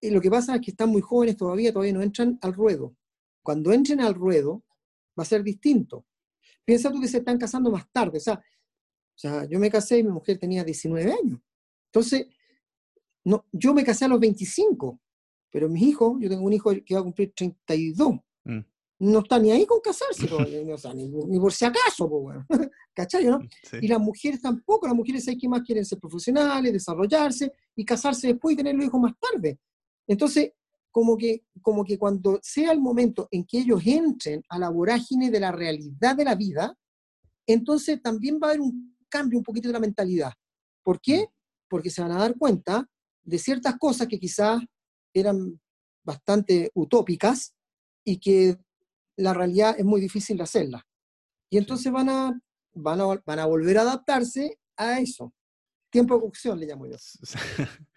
[0.00, 2.94] Y lo que pasa es que están muy jóvenes todavía, todavía no entran al ruedo.
[3.42, 4.64] Cuando entren al ruedo,
[5.18, 6.04] va a ser distinto.
[6.64, 8.18] Piensa tú que se están casando más tarde.
[8.18, 11.40] O sea, o sea, yo me casé y mi mujer tenía 19 años.
[11.96, 12.26] Entonces,
[13.24, 15.00] no, yo me casé a los 25,
[15.50, 18.16] pero mis hijos, yo tengo un hijo que va a cumplir 32.
[18.44, 18.58] Mm,
[18.98, 20.26] No está ni ahí con casarse,
[20.74, 22.46] o sea, ni, ni por si acaso, po, weón.
[22.94, 23.24] ¿cachai?
[23.24, 23.40] no?
[23.62, 23.78] sí.
[23.80, 28.26] Y las mujeres tampoco, las mujeres hay que más quieren ser profesionales, desarrollarse y casarse
[28.26, 29.58] después y tener los hijos más tarde.
[30.06, 30.52] Entonces,
[30.90, 35.30] como que, como que cuando sea el momento en que ellos entren a la vorágine
[35.30, 36.76] de la realidad de la vida,
[37.46, 40.32] entonces también va a haber un cambio un poquito de la mentalidad.
[40.82, 41.26] ¿Por qué?
[41.68, 42.88] Porque se van a dar cuenta
[43.24, 44.62] de ciertas cosas que quizás
[45.14, 45.60] eran
[46.04, 47.54] bastante utópicas
[48.04, 48.56] y que
[49.18, 50.82] la realidad es muy difícil de hacerlas.
[51.50, 52.40] Y entonces van a,
[52.74, 55.32] van a, van a volver a adaptarse a eso.
[55.90, 56.96] Tiempo de cocción le llamo yo.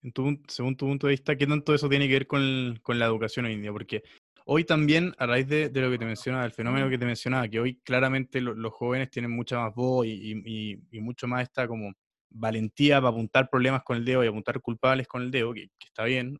[0.00, 2.40] En tu pun- según tu punto de vista, ¿qué tanto eso tiene que ver con,
[2.40, 3.72] el- con la educación hoy en día?
[3.72, 4.04] Porque
[4.46, 7.48] hoy también, a raíz de, de lo que te mencionaba, el fenómeno que te mencionaba,
[7.48, 11.26] que hoy claramente lo- los jóvenes tienen mucha más voz y, y- y- y mucho
[11.26, 11.92] más esta como
[12.30, 15.86] valentía para apuntar problemas con el dedo y apuntar culpables con el dedo, que, que
[15.86, 16.38] está bien.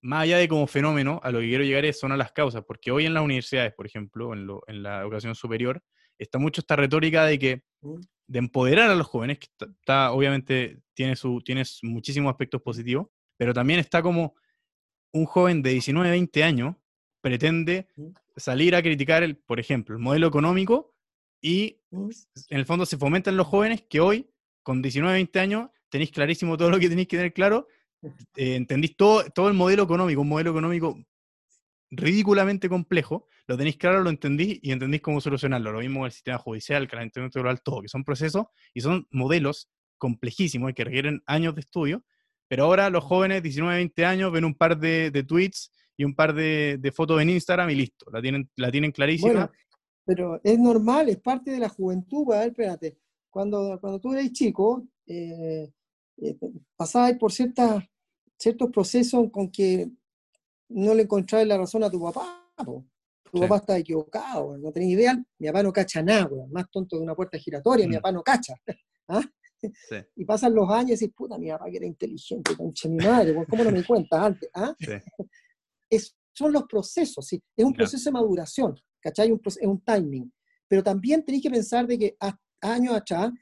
[0.00, 2.64] Más allá de como fenómeno, a lo que quiero llegar es son a las causas,
[2.66, 5.80] porque hoy en las universidades, por ejemplo, en, lo- en la educación superior,
[6.18, 8.00] está mucho esta retórica de que ¿Mm?
[8.28, 13.08] de empoderar a los jóvenes, que está, está- obviamente tiene, su, tiene muchísimos aspectos positivos,
[13.36, 14.34] pero también está como
[15.12, 16.76] un joven de 19, 20 años
[17.20, 18.08] pretende ¿Mm?
[18.36, 20.94] salir a criticar, el, por ejemplo, el modelo económico
[21.40, 22.10] y ¿Mm?
[22.48, 24.30] en el fondo se fomentan los jóvenes que hoy,
[24.62, 27.68] con 19, 20 años, tenéis clarísimo todo lo que tenéis que tener claro,
[28.02, 30.98] eh, entendís todo, todo el modelo económico, un modelo económico
[31.90, 35.72] ridículamente complejo, lo tenéis claro, lo entendís y entendís cómo solucionarlo.
[35.72, 40.70] Lo mismo el sistema judicial, calentamiento global, todo, que son procesos y son modelos complejísimos
[40.70, 42.02] y que requieren años de estudio.
[42.48, 46.14] Pero ahora los jóvenes, 19, 20 años, ven un par de, de tweets y un
[46.14, 49.32] par de, de, fotos en Instagram y listo, la tienen, la tienen clarísima.
[49.32, 49.50] Bueno,
[50.04, 52.32] pero es normal, es parte de la juventud.
[52.32, 52.96] A ver, espérate,
[53.36, 55.72] cuando, cuando tú eres chico, eh,
[56.18, 56.36] eh,
[56.76, 57.82] pasabas por ciertas,
[58.38, 59.90] ciertos procesos con que
[60.68, 62.38] no le encontrabas la razón a tu papá.
[62.64, 62.84] Po.
[63.24, 63.40] Tu Sí.
[63.44, 65.14] papá está equivocado, no tenés idea.
[65.38, 67.96] Mi papá no cacha nada, más tonto que una puerta giratoria, mi Mm.
[67.96, 68.54] papá no cacha.
[69.08, 69.22] ¿ah?
[69.60, 69.68] Sí,
[70.16, 73.02] Y pasan los años y dices, puta, mi papá que era inteligente, concha de mi
[73.02, 74.50] madre, ¿cómo no me di cuenta antes?
[74.54, 74.74] ¿ah?
[74.78, 74.86] sí,
[75.90, 77.42] es- son los procesos, ¿sí?
[77.56, 79.30] es un proceso de maduración, ¿cachai?
[79.32, 80.30] Un es un timing.
[80.68, 83.32] Pero también tenéis que pensar de que a- años atrás,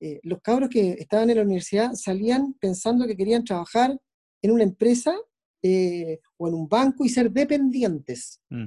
[0.00, 3.98] eh, los cabros que estaban en la universidad salían pensando que querían trabajar
[4.42, 5.14] en una empresa
[5.62, 8.40] eh, o en un banco y ser dependientes.
[8.48, 8.66] Mm.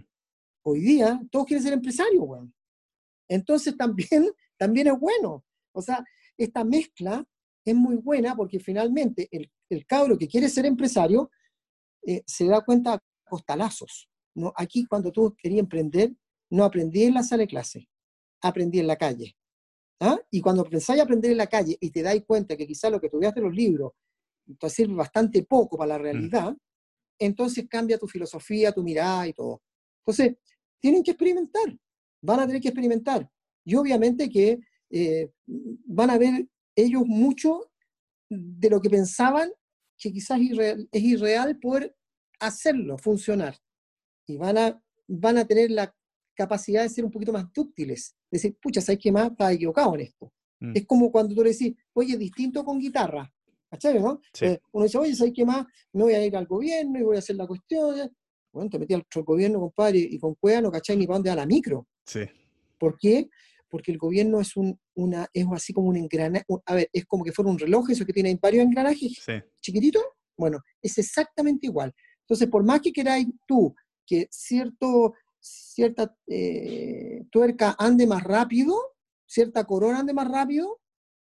[0.66, 2.54] Hoy día todos quieren ser empresarios, weón.
[3.28, 5.44] Entonces también, también es bueno.
[5.72, 6.04] O sea,
[6.38, 7.26] esta mezcla
[7.66, 11.32] es muy buena porque finalmente el, el cabro que quiere ser empresario
[12.06, 14.10] eh, se da cuenta a costalazos.
[14.36, 14.54] ¿no?
[14.56, 16.14] Aquí cuando tú querías emprender,
[16.50, 17.90] no aprendí en la sala de clase,
[18.42, 19.36] aprendí en la calle.
[20.00, 20.18] ¿Ah?
[20.32, 23.08] Y cuando pensáis aprender en la calle y te dais cuenta que quizás lo que
[23.08, 23.92] estudiaste en los libros
[24.60, 26.56] te sirve bastante poco para la realidad,
[27.20, 29.62] entonces cambia tu filosofía, tu mirada y todo.
[30.06, 30.36] Entonces,
[30.80, 31.78] tienen que experimentar,
[32.22, 33.30] van a tener que experimentar.
[33.66, 37.72] Y obviamente que eh, van a ver ellos mucho
[38.30, 39.52] de lo que pensaban
[39.98, 41.96] que quizás irreal- es irreal poder
[42.40, 43.56] hacerlo funcionar.
[44.28, 45.96] Y van a, van a tener la
[46.36, 48.16] capacidad de ser un poquito más dúctiles.
[48.30, 49.32] Decir, pucha, ¿sabes qué más?
[49.32, 50.32] Estaba equivocado en esto.
[50.60, 50.72] Mm.
[50.76, 53.32] Es como cuando tú le decís, oye, distinto con guitarra.
[53.70, 54.22] ¿Cachai, no?
[54.34, 54.46] Sí.
[54.46, 55.66] Eh, uno dice, oye, ¿sabes qué más?
[55.94, 58.00] Me voy a ir al gobierno y voy a hacer la cuestión.
[58.00, 58.10] eh".
[58.52, 61.38] Bueno, te metí al gobierno, compadre, y con cueva no cachai ni para dónde va
[61.38, 61.88] la micro.
[62.06, 62.22] sí,
[62.78, 63.30] ¿Por qué?
[63.68, 67.24] Porque el gobierno es un, una, es así como un engranaje, a ver, es como
[67.24, 70.00] que fuera un reloj, eso que tiene varios engranajes sí, chiquitito,
[70.38, 71.92] bueno, es exactamente igual.
[72.22, 73.74] Entonces, por más que queráis tú
[74.06, 75.14] que cierto,
[75.44, 78.76] cierta eh, tuerca ande más rápido,
[79.26, 80.80] cierta corona ande más rápido,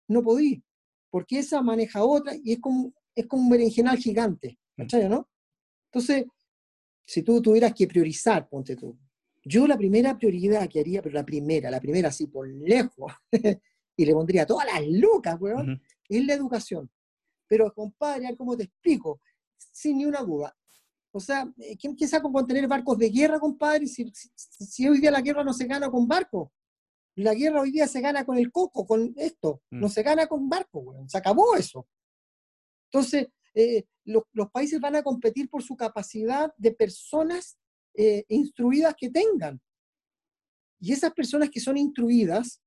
[0.10, 0.64] no podí,
[1.10, 5.30] porque esa maneja otra y es como, es como un berenjenal gigante, ¿cachai, o no?
[5.92, 6.26] Entonces,
[7.06, 8.98] si tú tuvieras que priorizar, ponte tú,
[9.44, 13.12] yo la primera prioridad que haría, pero la primera, la primera así por lejos,
[13.96, 16.92] y le pondría todas las lucas, weón, ujú, es la educación.
[17.48, 19.22] Pero, compadre, ¿cómo te explico?
[19.58, 20.56] Sin ni una duda.
[21.20, 21.46] O sea,
[21.78, 23.88] ¿quién, quién sabe con tener barcos de guerra, compadre?
[23.88, 24.30] Si, si-
[24.66, 26.50] si hoy día la guerra no se gana con barcos.
[27.16, 29.62] La guerra hoy día se gana con el coco, con esto.
[29.70, 29.82] Mm.
[29.82, 31.10] No se gana con barcos, weón.
[31.10, 31.86] Se acabó eso.
[32.90, 37.58] Entonces, eh, los, los países van a competir por su capacidad de personas
[37.96, 39.60] eh, instruidas que tengan.
[40.80, 42.62] Y esas personas que son instruidas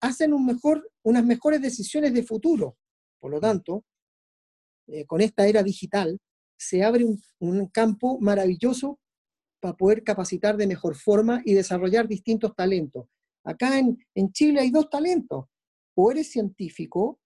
[0.00, 2.78] hacen un mejor, unas mejores decisiones de futuro.
[3.20, 3.84] Por lo tanto,
[4.86, 6.18] eh, con esta era digital,
[6.62, 9.00] se abre un, un campo maravilloso
[9.60, 13.06] para poder capacitar de mejor forma y desarrollar distintos talentos.
[13.44, 15.46] Acá en, en Chile hay dos talentos.
[15.94, 17.20] O eres científico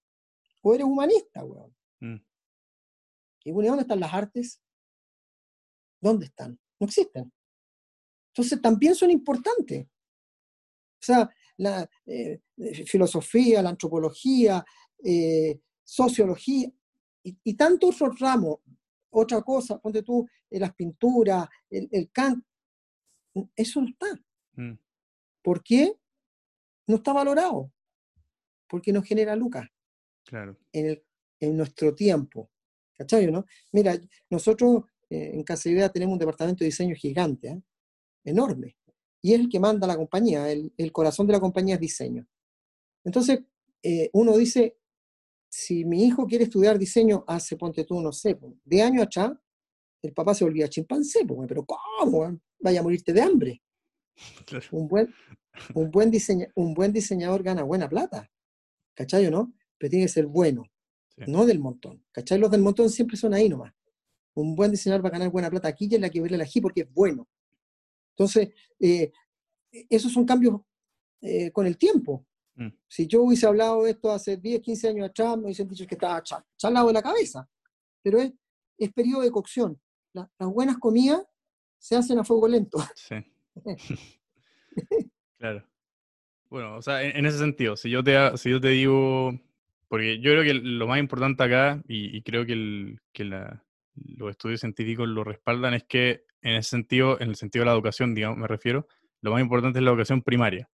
[0.63, 1.75] o eres humanista, weón.
[2.01, 2.17] mm,
[3.45, 4.61] ¿Y bueno, ¿y dónde están las artes?
[6.01, 6.59] ¿Dónde están?
[6.81, 7.33] No existen.
[8.29, 9.87] Entonces también son importantes.
[9.87, 14.65] O sea, la eh, eh, filosofía, la antropología,
[15.03, 16.69] eh, sociología
[17.23, 18.59] y, y tantos otros ramos,
[19.11, 22.47] otra cosa, ponte tú, eh, las pinturas, el, el canto,
[23.55, 24.07] eso no está.
[24.55, 24.73] mm,
[25.43, 25.95] ¿Por qué?
[26.87, 27.71] No está valorado.
[28.69, 29.69] Porque no genera lucas
[30.25, 31.05] claro, en, el-
[31.41, 32.51] en nuestro tiempo.
[32.95, 33.45] ¿Cachai, no?
[33.73, 33.95] Mira,
[34.31, 37.63] nosotros eh, en Casa Idea tenemos un departamento de diseño gigante, ¿eh?
[38.25, 38.77] enorme,
[39.23, 42.27] y es el que manda la compañía, el, el corazón de la compañía es diseño.
[43.05, 43.41] Entonces,
[43.83, 44.79] eh, uno dice,
[45.49, 49.33] si mi hijo quiere estudiar diseño hace, ponte tú, no sé, de años atrás,
[50.03, 52.39] el papá se volvía chimpancé, pero ¿cómo?
[52.61, 53.63] Vaya a morirte de hambre.
[54.73, 55.13] Un buen,
[55.75, 58.31] un buen, diseña- un buen diseñador gana buena plata,
[58.95, 59.53] ¿cachai o no?
[59.79, 60.65] Pero tiene que ser bueno,
[61.17, 61.25] Sí.
[61.29, 62.05] no del montón.
[62.13, 62.39] ¿Cachai?
[62.39, 63.73] Los del montón siempre son ahí nomás.
[64.35, 66.45] Un buen diseñador va a ganar buena plata aquí y es la que verle la
[66.45, 67.27] ají porque es bueno.
[68.11, 69.11] Entonces, eh,
[69.89, 70.61] esos son cambios
[71.23, 72.27] eh, con el tiempo.
[72.57, 72.69] Mm.
[72.89, 75.95] Si yo hubiese hablado de esto hace 10, 15 años atrás, me hubiesen dicho que
[75.95, 77.49] estaba cha- chalado de la cabeza.
[78.03, 78.33] Pero es,
[78.79, 79.81] es periodo de cocción.
[80.13, 81.23] La- las buenas comidas
[81.79, 82.79] se hacen a fuego lento.
[82.95, 83.17] sí.
[85.39, 85.65] Claro.
[86.49, 89.33] Bueno, o sea, en, en ese sentido, si yo te, ha- si yo te digo,
[89.89, 93.65] porque yo creo que lo más importante acá, y, y creo que, el- que la-
[93.95, 97.73] los estudios científicos lo respaldan, es que en ese sentido, en el sentido de la
[97.75, 98.87] educación, digamos, me refiero,
[99.21, 100.71] lo más importante es la educación primaria,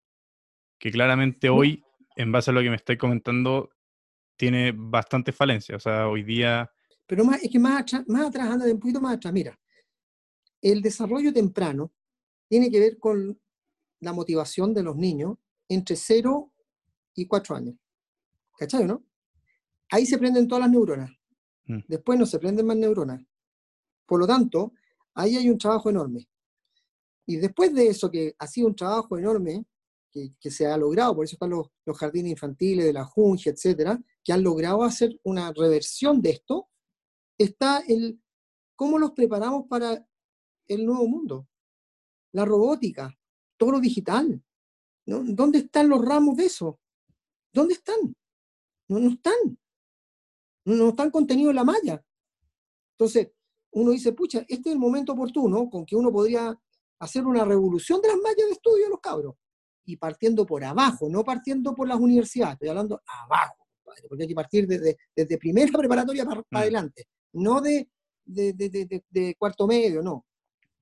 [0.82, 3.70] que claramente hoy, en base a lo que me estáis comentando,
[4.36, 5.76] tiene bastante falencia.
[5.76, 6.72] O sea, hoy día...
[7.06, 9.60] Pero más, es que más, atrás, más atrás, anda de un poquito más atrás, mira,
[10.60, 11.94] el desarrollo temprano
[12.50, 13.40] tiene que ver con
[14.00, 15.38] la motivación de los niños
[15.70, 16.52] entre 0
[17.14, 17.76] y 4 años.
[18.58, 19.04] ¿Cachai, no?
[19.92, 21.12] Ahí se prenden todas las neuronas.
[21.66, 21.82] Mm.
[21.88, 23.22] Después no se prenden más neuronas.
[24.08, 24.74] Por lo tanto,
[25.14, 26.28] ahí hay un trabajo enorme.
[27.28, 29.64] Y después de eso, que ha sido un trabajo enorme,
[30.12, 34.00] que, se ha logrado, por eso están los, los jardines infantiles de la Junge, etcétera,
[34.24, 36.70] que han logrado hacer una reversión de esto,
[37.38, 38.22] está el
[38.76, 40.08] cómo los preparamos para
[40.68, 41.48] el nuevo mundo.
[42.34, 43.16] La robótica,
[43.58, 44.44] todo lo digital.
[45.06, 46.80] ¿Dónde están los ramos de eso?
[47.54, 48.16] ¿Dónde están?
[48.88, 49.60] No, no están.
[50.66, 52.06] No, no están contenidos en la malla.
[52.94, 53.32] Entonces,
[53.72, 56.58] uno dice, pucha, este es el momento oportuno con que uno podría
[57.00, 59.36] hacer una revolución de las mallas de estudio de los cabros.
[59.92, 64.30] Y partiendo por abajo, no partiendo por las universidades, estoy hablando abajo, compadre, porque hay
[64.30, 66.64] que partir desde, desde primera preparatoria para, para Mm.
[66.64, 67.90] adelante, no de,
[68.24, 70.26] de, de- de- de- de cuarto medio, no.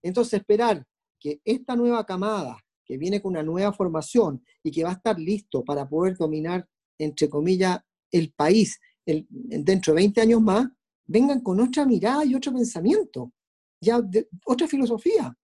[0.03, 0.85] Entonces, esperar
[1.19, 5.17] que esta nueva camada, que viene con una nueva formación y que va a estar
[5.19, 6.67] listo para poder dominar,
[6.99, 7.79] entre comillas,
[8.11, 10.67] el país el- dentro de 20 años más,
[11.07, 13.33] vengan con otra mirada y otro pensamiento,
[13.81, 15.35] ya de- otra filosofía.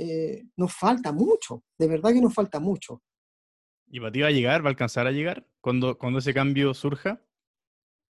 [0.00, 3.02] Eh, nos falta mucho, de verdad que nos falta mucho.
[3.88, 6.72] ¿Y para ti va a llegar, va a alcanzar a llegar cuando, cuando ese cambio
[6.72, 7.20] surja?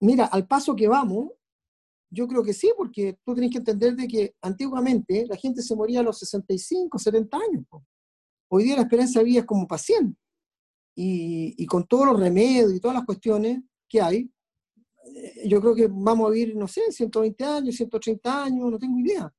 [0.01, 1.33] Mira, al paso que vamos,
[2.11, 5.77] yo creo que sí, porque tú tenés que entender de que antiguamente la gente se
[5.77, 7.65] moría a los 65, 70 años.
[7.69, 7.85] po.
[8.49, 10.17] Hoy día la esperanza de vida es como 100.
[10.97, 14.31] Y, y con todos los remedios y todas las cuestiones que hay,
[15.05, 18.99] eh, yo creo que vamos a vivir, no sé, 120 años, 130 años, no tengo
[18.99, 19.31] idea.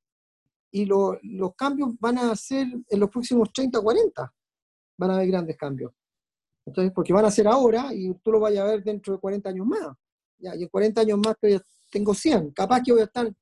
[0.76, 4.30] Y lo- los cambios van a ser en los próximos 30, 40.
[4.98, 5.90] Van a haber grandes cambios.
[6.66, 9.48] Entonces, porque van a ser ahora y tú lo vayas a ver dentro de 40
[9.48, 9.88] años más.
[10.38, 11.34] Ya, y en 40 años más
[11.90, 12.50] tengo 100.
[12.50, 13.32] Capaz que voy a estar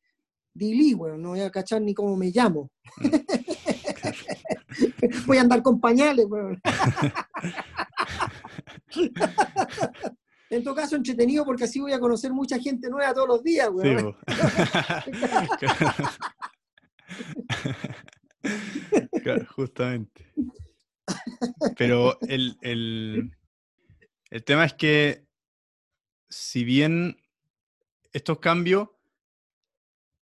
[0.54, 2.70] dilí, bueno, no voy a cachar ni cómo me llamo.
[5.26, 6.60] voy a andar con pañales, weón.
[10.50, 13.66] en todo caso, entretenido porque así voy a conocer mucha gente nueva todos los días,
[13.68, 14.12] Sí, weón.
[14.12, 14.16] po.
[19.22, 20.34] Claro, justamente.
[21.76, 23.30] Pero el, el-
[24.30, 25.26] el tema es que,
[26.28, 27.16] si bien
[28.12, 28.88] estos cambios,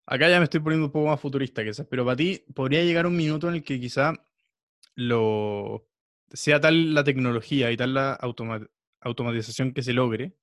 [0.06, 3.06] acá ya me estoy poniendo un poco más futurista quizás, pero para ti podría llegar
[3.06, 4.14] un minuto en el que quizá
[4.94, 5.86] lo
[6.32, 8.68] sea tal la tecnología y tal la automa-
[9.00, 10.34] automatización que se logre,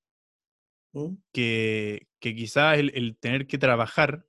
[0.94, 1.16] ¿Mm?
[1.32, 4.26] que, que quizás el, el tener que trabajar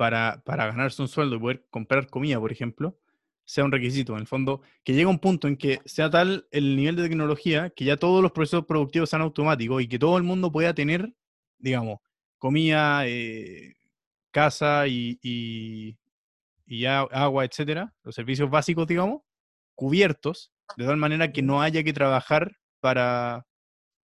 [0.00, 2.98] para, para ganarse un sueldo y poder comprar comida, por ejemplo,
[3.44, 4.14] sea un requisito.
[4.14, 7.68] En el fondo, que llegue un punto en que sea tal el nivel de tecnología
[7.68, 11.12] que ya todos los procesos productivos sean automáticos y que todo el mundo pueda tener,
[11.58, 11.98] digamos,
[12.38, 13.74] comida, eh,
[14.30, 15.98] casa y, y,
[16.64, 19.20] y agua, etcétera, los servicios básicos, digamos,
[19.74, 23.46] cubiertos, de tal manera que no haya que trabajar para,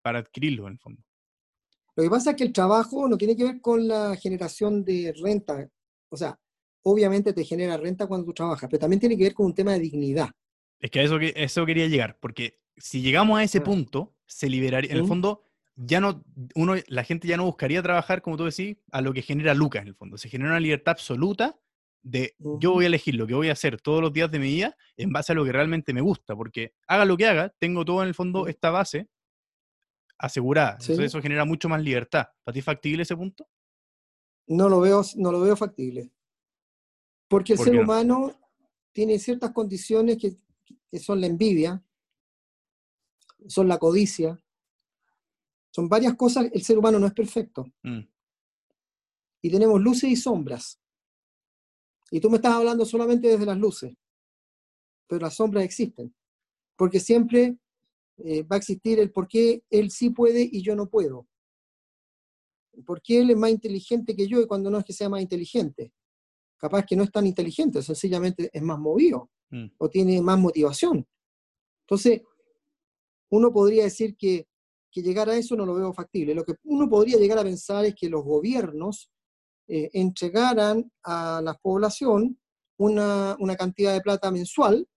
[0.02, 1.02] para adquirirlo, en el fondo.
[1.96, 5.14] Lo que pasa es que el trabajo no tiene que ver con la generación de
[5.24, 5.70] renta.
[6.10, 6.39] O sea,
[6.84, 9.74] obviamente te genera renta cuando tú trabajas, pero también tiene que ver con un tema
[9.74, 10.30] de dignidad.
[10.80, 14.91] Es que a eso, eso quería llegar, porque si llegamos a ese punto, se liberaría,
[14.91, 15.43] en el fondo,
[15.76, 16.24] ya no,
[16.56, 19.82] uno, la gente ya no buscaría trabajar, como tú decís, a lo que genera Lucas,
[19.82, 20.18] en el fondo.
[20.18, 21.58] Se genera una libertad absoluta
[22.01, 24.47] de yo voy a elegir lo que voy a hacer todos los días de mi
[24.47, 27.84] vida en base a lo que realmente me gusta, porque haga lo que haga, tengo
[27.84, 29.10] todo en el fondo esta base
[30.18, 30.78] asegurada.
[30.80, 32.28] Entonces eso genera mucho más libertad.
[32.43, 33.47] ¿Para ti es factible ese punto?
[34.48, 36.12] No lo veo, no lo veo factible.
[37.28, 38.39] Porque el ¿Por ser humano
[38.91, 40.38] tiene ciertas condiciones que,
[40.91, 41.84] que son la envidia,
[43.48, 44.39] son la codicia,
[45.72, 46.48] son varias cosas.
[46.54, 47.66] El ser humano no es perfecto.
[47.84, 48.02] Mm,
[49.46, 50.82] y tenemos luces y sombras.
[52.10, 53.96] Y tú me estás hablando solamente desde las luces,
[55.08, 56.16] pero las sombras existen,
[56.76, 57.58] porque siempre
[58.18, 61.28] eh, va a existir el por qué él sí puede y yo no puedo.
[62.86, 65.22] ¿Por qué él es más inteligente que yo y cuando no es que sea más
[65.22, 65.92] inteligente?
[66.58, 69.66] Capaz que no es tan inteligente, sencillamente es más movido mm.
[69.78, 71.06] o tiene más motivación.
[71.82, 72.22] Entonces,
[73.30, 74.48] uno podría decir que,
[74.92, 76.34] que llegar a eso no lo veo factible.
[76.34, 79.12] Lo que uno podría llegar a pensar es que los gobiernos
[79.68, 82.40] eh, entregaran a la población
[82.78, 84.88] una, una cantidad de plata mensual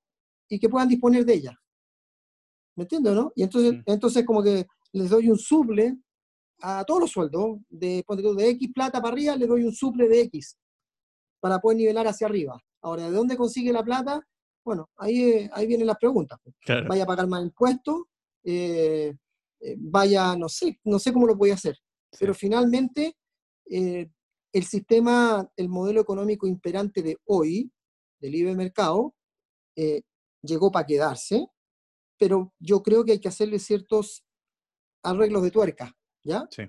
[0.49, 1.59] y que puedan disponer de ella.
[2.76, 3.33] ¿Me entiendes, no?
[3.35, 3.83] Y entonces, Mm.
[3.87, 5.97] entonces como que les doy un suple
[6.61, 8.04] a todos los sueldos, de,
[8.36, 10.56] de X plata para arriba, les doy un suple de X.
[11.40, 12.61] para poder nivelar hacia arriba.
[12.82, 14.20] Ahora, ¿de dónde consigue la plata?
[14.64, 16.38] Bueno, ahí, eh, ahí vienen las preguntas.
[16.42, 16.54] pues.
[16.61, 16.88] Claro.
[16.88, 18.02] Vaya a pagar más impuestos,
[18.44, 19.14] eh,
[19.61, 21.76] eh, vaya, no sé, no sé cómo lo voy a hacer.
[22.12, 22.18] Sí.
[22.20, 23.16] Pero finalmente,
[23.70, 24.11] eh,
[24.52, 27.70] el sistema, el modelo económico imperante de hoy,
[28.20, 29.14] del libre mercado,
[29.76, 30.02] eh,
[30.42, 31.46] llegó para quedarse,
[32.18, 34.24] pero yo creo que hay que hacerle ciertos
[35.04, 35.94] arreglos de tuerca,
[36.24, 36.46] ¿ya?
[36.50, 36.62] Sí.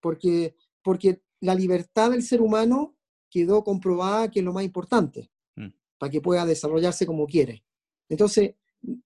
[0.00, 2.96] Porque, porque la libertad del ser humano
[3.30, 5.68] quedó comprobada que es lo más importante, Mm.
[5.98, 7.64] para que pueda desarrollarse como quiere.
[8.08, 8.54] Entonces,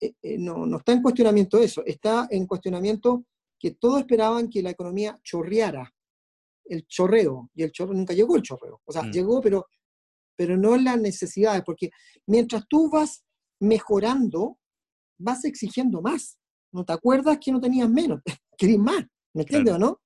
[0.00, 3.24] eh, eh, no, no está en cuestionamiento eso, está en cuestionamiento
[3.58, 5.92] que todos esperaban que la economía chorreara,
[6.64, 8.80] el chorreo, y el chorreo nunca llegó el chorreo.
[8.84, 9.10] O sea, Mm.
[9.12, 9.66] llegó, pero,
[10.36, 11.90] pero no las necesidades, porque
[12.26, 13.24] mientras tú vas
[13.60, 14.58] mejorando,
[15.18, 16.38] vas exigiendo más.
[16.72, 18.20] ¿No te acuerdas que no tenías menos?
[18.56, 19.04] Querés más,
[19.34, 19.86] ¿me entiendes Claro.
[19.86, 20.00] o no?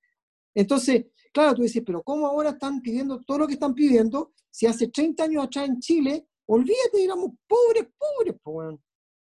[0.55, 4.33] Entonces, claro, tú dices, pero ¿cómo ahora están pidiendo todo lo que están pidiendo?
[4.51, 8.83] Si hace 30 años atrás en Chile, olvídate, éramos pobres, pobres, pues, weón.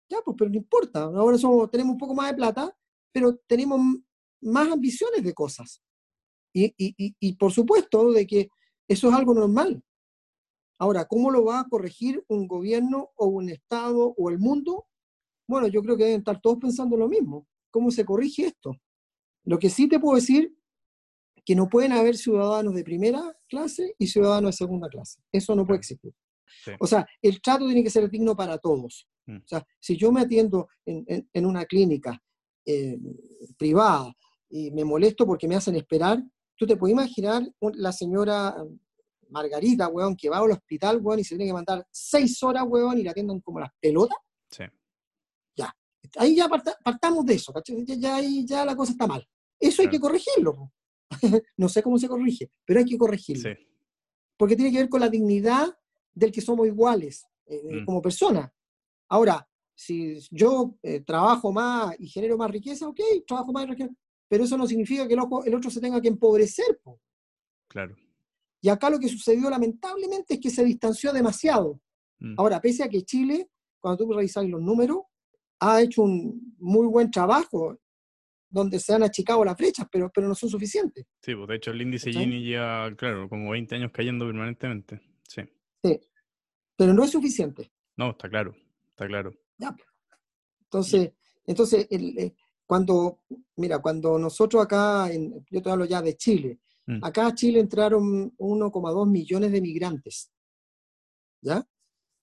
[0.09, 1.03] Ya, pues, pero no importa.
[1.03, 2.77] Ahora somos, tenemos un poco más de plata,
[3.13, 3.79] pero tenemos
[4.41, 5.81] más ambiciones de cosas.
[6.53, 8.49] Y, y, y, y por supuesto de que
[8.87, 9.81] eso es algo normal.
[10.79, 14.87] Ahora, ¿cómo lo va a corregir un gobierno o un Estado o el mundo?
[15.47, 17.47] Bueno, yo creo que deben estar todos pensando lo mismo.
[17.69, 18.75] ¿Cómo se corrige esto?
[19.45, 20.55] Lo que sí te puedo decir
[21.45, 25.19] que no pueden haber ciudadanos de primera clase y ciudadanos de segunda clase.
[25.31, 26.13] Eso no puede existir.
[26.63, 26.71] Sí.
[26.79, 29.07] O sea, el trato tiene que ser digno para todos.
[29.25, 29.37] Mm.
[29.37, 32.21] O sea, si yo me atiendo en, en- en una clínica
[32.65, 32.97] eh,
[33.57, 34.13] privada
[34.49, 36.21] y me molesto porque me hacen esperar,
[36.55, 37.41] tú te puedes imaginar
[37.73, 38.55] la señora
[39.29, 42.99] Margarita, weón, que va al hospital, weón, y se tiene que mandar seis horas, weón,
[42.99, 44.17] y la atiendan como las pelotas.
[44.51, 44.63] Sí.
[46.17, 47.85] Ahí ya parta- partamos de eso, ¿cachai?
[47.85, 49.27] Ya, ya, ahí ya la cosa está mal.
[49.59, 50.71] Eso hay que corregirlo.
[51.57, 53.49] no sé cómo se corrige, pero hay que corregirlo.
[53.53, 53.67] Sí.
[54.37, 55.67] Porque tiene que ver con la dignidad
[56.13, 57.85] del que somos iguales eh, eh, Mm.
[57.85, 58.53] como persona.
[59.09, 63.93] Ahora, si yo eh, trabajo más y genero más riqueza, ok, trabajo más y riqueza,
[64.27, 66.79] pero eso no significa que el, ojo- el otro se tenga que empobrecer.
[66.83, 66.99] po.
[67.67, 67.95] Claro.
[68.61, 71.79] Y acá lo que sucedió lamentablemente es que se distanció demasiado.
[72.19, 72.35] Mm.
[72.37, 73.49] Ahora, pese a que Chile,
[73.79, 74.99] cuando tú revisas los números,
[75.61, 77.77] ha hecho un muy buen trabajo
[78.49, 81.05] donde se han achicado las brechas, pero, pero no son suficientes.
[81.21, 82.11] Sí, pues de hecho el índice.
[82.11, 84.99] Gini lleva, claro, como 20 años cayendo permanentemente.
[85.27, 85.41] Sí.
[85.83, 85.99] Sí.
[86.75, 87.71] Pero no es suficiente.
[87.95, 88.53] No, está claro,
[88.89, 89.33] está claro.
[89.57, 89.87] Ya, pues.
[90.63, 91.13] Entonces,
[91.45, 92.35] entonces el, eh,
[92.65, 93.21] cuando,
[93.57, 97.03] mira, cuando nosotros acá, en- yo te hablo ya de Chile, Mm.
[97.05, 100.31] acá a Chile entraron 1,2 millones de migrantes.
[101.41, 101.65] ¿Ya?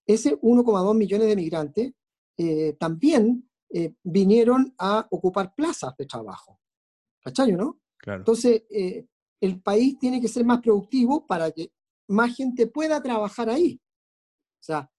[0.06, 1.92] Ese 1,2 millones de migrantes
[2.38, 6.60] eh, también eh, vinieron a ocupar plazas de trabajo.
[7.20, 7.80] ¿Cachai, no?
[7.98, 8.20] Claro.
[8.20, 9.06] Entonces, eh,
[9.40, 11.72] el país tiene que ser más productivo para que
[12.08, 13.80] más gente pueda trabajar ahí.
[14.60, 14.90] O sea,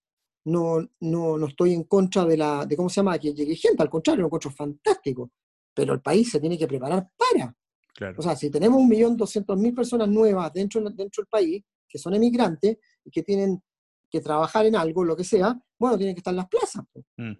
[0.45, 3.81] no, no, no estoy en contra de la, de cómo se llama, que llegue gente,
[3.81, 5.31] al contrario, lo encuentro fantástico.
[5.73, 7.55] Pero el país se tiene que preparar para.
[7.95, 8.15] Claro.
[8.17, 13.09] O sea, si tenemos 1.200.000 personas nuevas dentro, dentro del país, que son emigrantes y
[13.09, 13.63] que tienen
[14.09, 16.83] que trabajar en algo, lo que sea, bueno, tienen que estar las plazas.
[17.17, 17.31] Mm.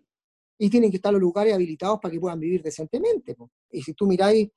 [0.62, 3.36] Y tienen que estar los lugares habilitados para que puedan vivir decentemente.
[3.72, 4.50] Y si tú miráis,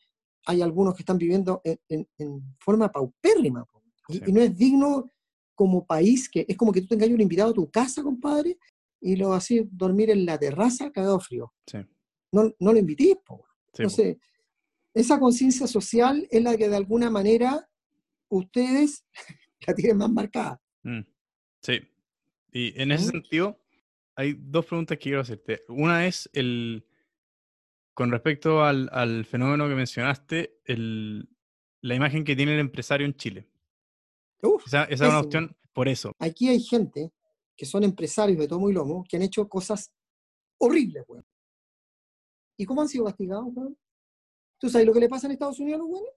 [0.46, 3.64] hay algunos que están viviendo en, en- en forma paupérrima.
[4.08, 4.22] Y, Sí.
[4.26, 5.10] y no es digno
[5.54, 8.58] como país, que es como que tú tengas un invitado a tu casa, compadre,
[9.00, 11.52] y lo así dormir en la terraza cagado frío.
[11.66, 11.78] Sí.
[12.32, 13.10] No, no lo invitís.
[13.10, 13.42] Sí, pues.
[13.78, 14.16] Entonces,
[14.94, 17.68] esa conciencia social es la que de alguna manera
[18.28, 19.04] ustedes
[19.66, 20.60] la tienen más marcada.
[20.82, 21.00] Mm,
[21.62, 21.78] Sí.
[22.50, 23.10] Y en ese ¿Mm?
[23.12, 23.61] sentido,
[24.16, 25.62] hay dos preguntas que quiero hacerte.
[25.68, 26.86] Una es el
[27.94, 31.28] con respecto al, al fenómeno que mencionaste, el,
[31.82, 33.48] la imagen que tiene el empresario en Chile.
[34.42, 36.12] Uf, Esa, esa es una opción por eso.
[36.18, 37.12] aquí hay gente
[37.56, 39.92] que son empresarios de tomo y lomo que han hecho cosas
[40.58, 41.24] horribles, weón.
[42.56, 43.76] ¿Y cómo han sido castigados, weón?
[44.58, 46.12] ¿Tú sabes lo que le pasa en Estados Unidos a los weones?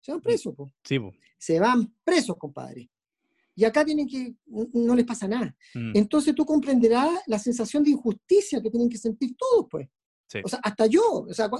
[0.00, 0.72] Se van presos, po.
[0.84, 1.12] Sí, po.
[1.38, 2.90] Se van presos, compadre.
[3.54, 4.34] Y acá tienen que,
[4.72, 5.54] no les pasa nada.
[5.74, 9.88] Mm, Entonces tú comprenderás la sensación de injusticia que tienen que sentir todos, pues.
[10.28, 10.40] sí.
[10.44, 11.50] O sea, hasta yo, o sea,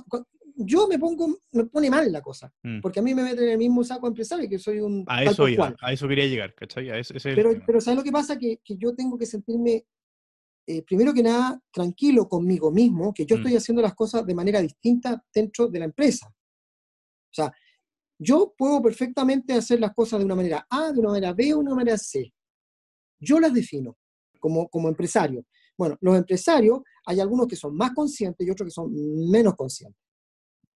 [0.57, 2.80] yo me pongo, me pone mal la cosa, Mm.
[2.80, 5.47] porque a mí me meten en el mismo saco empresario, que soy un A eso
[5.49, 6.88] iba, a eso quería llegar, ¿cachai?
[6.90, 8.38] A ese el Pero, pero ¿sabes lo que pasa?
[8.38, 9.84] Que, que yo tengo que sentirme,
[10.66, 13.38] eh, primero que nada, tranquilo conmigo mismo, que yo Mm.
[13.40, 16.28] estoy haciendo las cosas de manera distinta dentro de la empresa.
[16.28, 17.53] O sea,
[18.23, 21.55] yo puedo perfectamente hacer las cosas de una manera A, de una manera B, de
[21.55, 22.33] una manera C.
[23.20, 23.97] Yo las defino
[24.39, 25.45] como, como empresario.
[25.77, 28.93] Bueno, los empresarios, hay algunos que son más conscientes y otros que son
[29.31, 30.01] menos conscientes.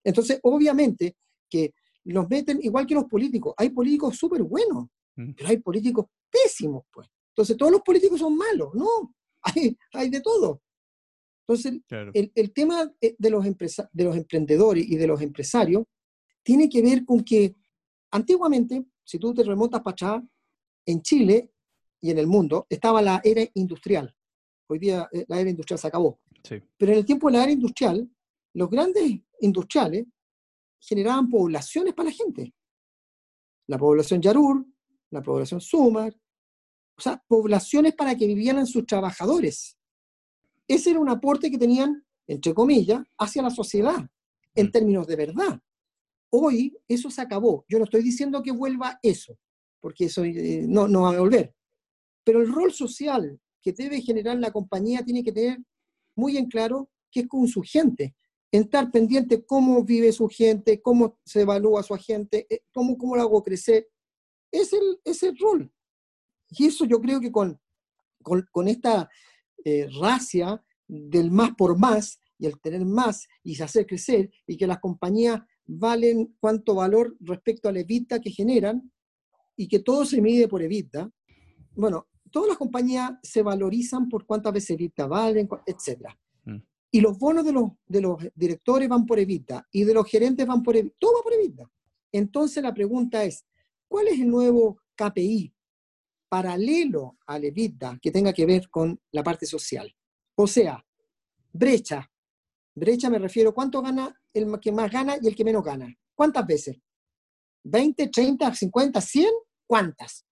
[0.04, 1.16] Entonces, obviamente
[1.48, 1.72] que
[2.04, 3.54] los meten igual que los políticos.
[3.56, 4.86] Hay políticos súper buenos,
[5.18, 7.08] Mm, pero hay políticos pésimos, pues.
[7.30, 8.68] Entonces, todos los políticos son malos.
[8.74, 10.60] No, hay, hay de todo.
[11.48, 12.10] Entonces, Claro.
[12.14, 15.84] el, el tema eh, de los, empresa- de los emprendedores y de los empresarios
[16.46, 17.56] tiene que ver con que
[18.12, 20.22] antiguamente, si tú te remontas para atrás,
[20.86, 21.52] en Chile
[22.00, 24.14] y en el mundo estaba la era industrial.
[24.68, 26.20] Hoy día eh, la era industrial se acabó.
[26.44, 26.62] Sí.
[26.76, 28.08] Pero en el tiempo de la era industrial,
[28.54, 30.06] los grandes industriales
[30.78, 32.54] generaban poblaciones para la gente.
[33.66, 34.64] La población Yarur,
[35.10, 36.14] la población Sumar,
[36.96, 39.76] o sea, poblaciones para que vivieran sus trabajadores.
[40.68, 44.08] Ese era un aporte que tenían, entre comillas, hacia la sociedad,
[44.54, 44.70] en Mm.
[44.70, 45.60] términos de verdad.
[46.38, 47.64] Hoy eso se acabó.
[47.66, 49.38] Yo no estoy diciendo que vuelva eso,
[49.80, 51.54] porque eso eh, no, no va a volver.
[52.24, 55.58] Pero el rol social que debe generar la compañía tiene que tener
[56.14, 58.14] muy en claro que es con su gente.
[58.52, 63.22] Estar pendiente cómo vive su gente, cómo se evalúa su gente, eh, cómo, cómo lo
[63.22, 63.88] hago crecer.
[64.52, 65.72] Es el, es el rol.
[66.50, 67.58] Y eso yo creo que con,
[68.22, 69.08] con, con esta
[69.64, 74.66] eh, racia del más por más y el tener más y hacer crecer y que
[74.66, 78.90] las compañías valen cuánto valor respecto al EBITDA que generan
[79.56, 81.10] y que todo se mide por EBITDA.
[81.74, 86.18] Bueno, todas las compañías se valorizan por cuántas veces EBITDA valen, etcétera.
[86.44, 86.58] Mm.
[86.90, 90.46] Y los bonos de los, de los directores van por EBITDA y de los gerentes
[90.46, 90.96] van por EBITDA.
[90.98, 91.70] Todo va por EBITDA.
[92.12, 93.44] Entonces la pregunta es,
[93.88, 95.52] ¿cuál es el nuevo KPI
[96.28, 99.94] paralelo al EBITDA que tenga que ver con la parte social?
[100.36, 100.84] O sea,
[101.52, 102.10] brecha.
[102.74, 105.94] Brecha me refiero, ¿cuánto gana el que más gana y el que menos gana?
[106.14, 106.76] ¿Cuántas veces?
[107.64, 109.28] ¿20, 30, 50, 100?
[109.66, 110.24] ¿Cuántas?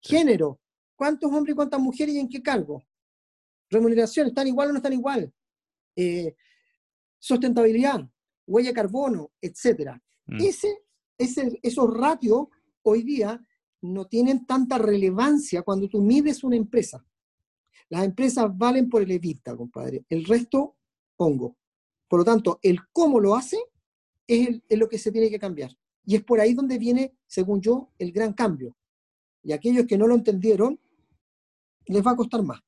[0.00, 0.60] Género.
[0.96, 2.82] ¿Cuántos hombres y cuántas mujeres y en qué cargo?
[3.70, 5.32] Remuneración, ¿están igual o no están igual?
[5.96, 6.34] Eh,
[7.18, 8.00] sustentabilidad,
[8.46, 10.02] huella de carbono, etcétera.
[10.26, 10.40] Mm.
[10.40, 10.78] Ese,
[11.16, 12.48] ese, esos ratios
[12.82, 13.42] hoy día
[13.82, 17.04] no tienen tanta relevancia cuando tú mides una empresa.
[17.88, 20.04] Las empresas valen por el EBITDA, compadre.
[20.08, 20.76] El resto,
[21.16, 21.56] pongo.
[22.10, 23.56] Por lo tanto, el cómo lo hace
[24.26, 25.70] es, el- es lo que se tiene que cambiar.
[26.04, 28.76] Y es por ahí donde viene, según yo, el gran cambio.
[29.44, 30.80] Y aquellos que no lo entendieron,
[31.86, 32.60] les va a costar más.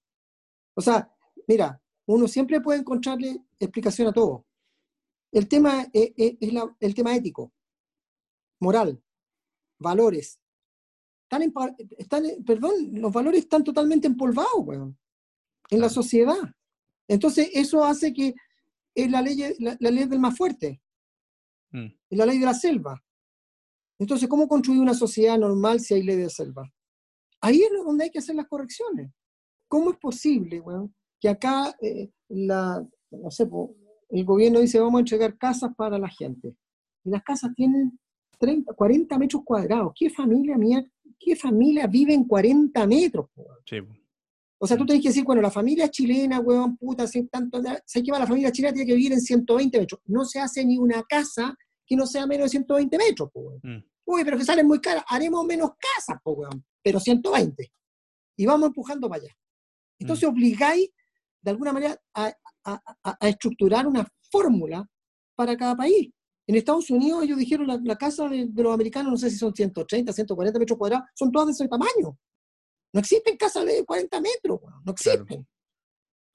[0.74, 1.12] O sea,
[1.48, 4.46] mira, uno siempre puede encontrarle explicación a todo.
[5.32, 7.52] El tema es, es- es la- el tema ético,
[8.60, 9.02] moral,
[9.80, 10.38] valores.
[11.24, 14.96] Están, empa- están, perdón, los valores están totalmente empolvados, weón,
[15.70, 16.38] en la sociedad.
[17.08, 18.34] Entonces, eso hace que
[18.94, 20.80] es la ley, la, la ley del más fuerte,
[21.72, 21.86] Mm.
[22.10, 23.02] es la ley de la selva.
[23.98, 26.70] Entonces, ¿cómo construir una sociedad normal si hay ley de selva?
[27.40, 29.10] Ahí es donde hay que hacer las correcciones.
[29.68, 33.48] ¿Cómo es posible, weón, que acá eh, la, no sé,
[34.10, 36.54] el gobierno dice vamos a entregar casas para la gente?
[37.04, 37.98] Y las casas tienen
[38.38, 39.92] 30, 40 metros cuadrados.
[39.94, 40.84] ¿Qué familia mía,
[41.18, 43.30] qué familia vive en 40 metros?
[43.64, 43.78] Sí.
[44.62, 44.86] O sea, tú Mm.
[44.86, 48.18] tenés que decir, bueno, la familia chilena, weón, puta, si tanto, ¿sabes qué va?
[48.20, 50.00] La familia chilena tiene que vivir en 120 metros.
[50.06, 51.54] No se hace ni una casa
[51.84, 53.60] que no sea menos de 120 metros, weón.
[53.62, 53.84] Mm.
[54.04, 55.04] Uy, pero que salen muy caras.
[55.08, 57.72] Haremos menos casas, po, weón, pero 120.
[58.36, 59.32] Y vamos empujando para allá.
[59.98, 60.90] Entonces obligáis,
[61.40, 62.26] de alguna manera, a,
[62.64, 64.88] a- a- a estructurar una fórmula
[65.34, 66.10] para cada país.
[66.46, 69.36] En Estados Unidos ellos dijeron la, la casa de, de los americanos, no sé si
[69.38, 72.16] son 130, 140 metros cuadrados, son todas de ese tamaño.
[72.92, 75.22] No existen casas de 40 metros, no Claro.
[75.22, 75.48] existen.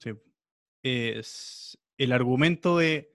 [0.00, 0.10] Sí.
[0.82, 3.14] Es el argumento de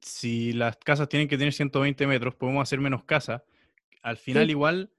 [0.00, 3.42] si las casas tienen que tener 120 metros, podemos hacer menos casas.
[4.02, 4.50] Al final, Sí.
[4.50, 4.92] igual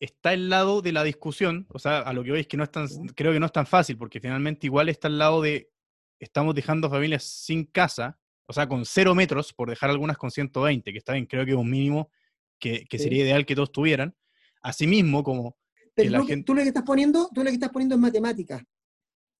[0.00, 1.66] está el lado de la discusión.
[1.70, 3.00] O sea, a lo que voy es que no es tan, Sí.
[3.14, 5.70] creo que no es tan fácil, porque finalmente igual está al lado de
[6.18, 10.92] estamos dejando familias sin casa, o sea, con cero metros, por dejar algunas con 120,
[10.92, 12.10] que está bien, creo que es un mínimo
[12.58, 13.04] que, que Sí.
[13.04, 14.14] sería ideal que todos tuvieran.
[14.60, 15.56] Asimismo, como
[15.94, 18.00] Pero tú, que- gente- tú lo que estás poniendo, tú lo que estás poniendo es
[18.00, 18.64] matemática.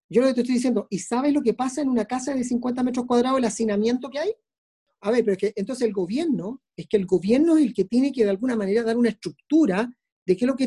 [0.08, 2.42] Yo lo que te estoy diciendo, ¿y sabes lo que pasa en una casa de
[2.42, 4.32] 50 metros cuadrados, el hacinamiento que hay?
[5.02, 7.84] A ver, pero es que entonces el gobierno, es que el gobierno es el que
[7.84, 9.88] tiene que de alguna manera dar una estructura
[10.26, 10.66] de qué es lo que,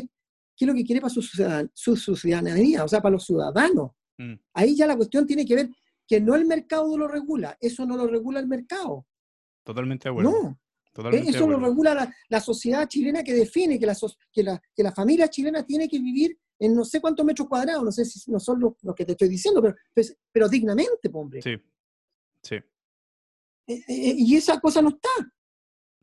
[0.56, 3.24] qué es lo que quiere para su, ciudadan- su, su ciudadanía, o sea, para los
[3.24, 3.90] ciudadanos.
[4.18, 5.70] Mm, Ahí ya la cuestión tiene que ver
[6.08, 9.06] que no el mercado lo regula, eso no lo regula el mercado.
[9.62, 10.30] totalmente de acuerdo.
[10.30, 10.58] No,
[10.94, 13.94] totalmente eso lo regula la, la sociedad chilena que define que la,
[14.32, 17.82] que, la, que la familia chilena tiene que vivir en no sé cuántos metros cuadrados,
[17.84, 21.10] no sé si no son los, los que te estoy diciendo, pero, pues, pero dignamente,
[21.12, 21.42] hombre.
[21.42, 21.56] Sí,
[22.42, 22.54] sí.
[23.66, 25.08] Eh, eh, y esa cosa no está.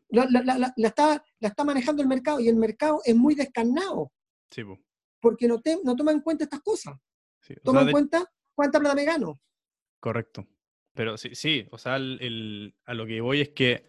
[0.10, 1.24] La, la- la- está.
[1.40, 4.12] la está manejando el mercado y el mercado es muy descarnado
[4.50, 4.78] Sí, po,
[5.22, 6.96] porque no, te- no toma en cuenta estas cosas.
[7.40, 7.54] sí.
[7.64, 9.40] Toma sea, en de- cuenta cuánta plata me gano.
[10.02, 10.46] Correcto.
[10.94, 13.86] Pero sí, sí, o sea, el, el- a lo que voy es que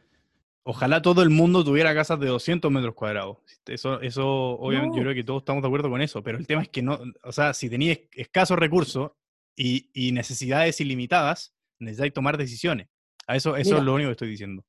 [0.64, 3.38] Ojalá todo el mundo tuviera casas de 200 metros cuadrados.
[3.66, 6.62] Eso, eso obviamente, yo creo que todos estamos de acuerdo con eso, pero el tema
[6.62, 9.10] es que no, o sea, si tenías escasos recursos
[9.56, 12.88] y, y necesidades ilimitadas, necesitáis tomar decisiones.
[13.26, 13.78] A eso, eso Mira.
[13.78, 14.64] es lo único que estoy diciendo.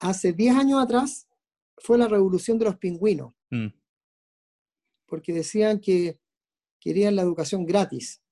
[0.00, 1.28] Hace 10 años atrás
[1.78, 3.66] fue la revolución de los pingüinos, Mm,
[5.06, 6.18] porque decían que
[6.80, 8.22] querían la educación gratis.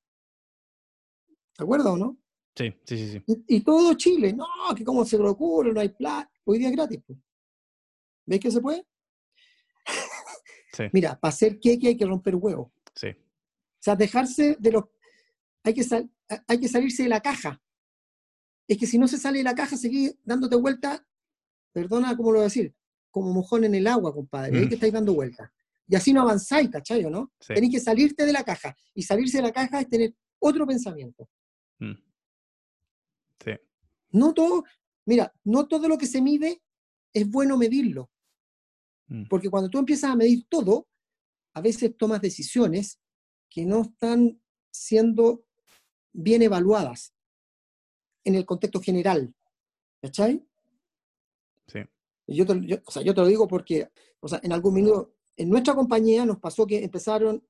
[1.56, 2.16] ¿Te acuerdas o no?
[2.56, 3.22] Sí, sí, sí, sí.
[3.26, 6.29] Y, y todo Chile, no, que cómo se le ocurre, no hay plata.
[6.50, 6.98] Hoy día es gratis.
[7.06, 7.16] pues.
[8.26, 8.84] ¿Ves que se puede?
[10.72, 12.72] Sí, Mira, para hacer queque hay que romper huevos.
[12.94, 13.08] sí.
[13.08, 14.84] O sea, dejarse de los...
[15.62, 16.10] Hay que, sal-
[16.46, 17.62] hay que salirse de la caja.
[18.68, 21.06] Es que si no se sale de la caja, seguís dándote vuelta,
[21.72, 22.74] perdona cómo lo voy a decir,
[23.10, 24.58] como mojón en el agua, compadre.
[24.58, 24.68] Ahí Mm.
[24.68, 25.50] que estáis dando vueltas.
[25.88, 27.32] Y así no avanzáis, ¿cachai o no?
[27.40, 27.54] sí.
[27.54, 28.76] Tenéis que salirte de la caja.
[28.94, 31.28] Y salirse de la caja es tener otro pensamiento.
[31.78, 31.94] Mm.
[33.44, 33.52] Sí,
[34.10, 34.64] No todo,
[35.10, 36.62] mira, no todo lo que se mide
[37.12, 38.08] es bueno medirlo.
[39.08, 40.86] mm, Porque cuando tú empiezas a medir todo,
[41.54, 43.00] a veces tomas decisiones
[43.50, 44.40] que no están
[44.72, 45.44] siendo
[46.12, 47.12] bien evaluadas
[48.24, 49.34] en el contexto general.
[50.00, 50.46] ¿Cachai?
[51.66, 51.80] sí.
[52.28, 53.90] Yo te, yo- o sea, yo te lo digo porque,
[54.20, 57.44] o sea, en algún minuto, en nuestra compañía nos pasó que empezaron,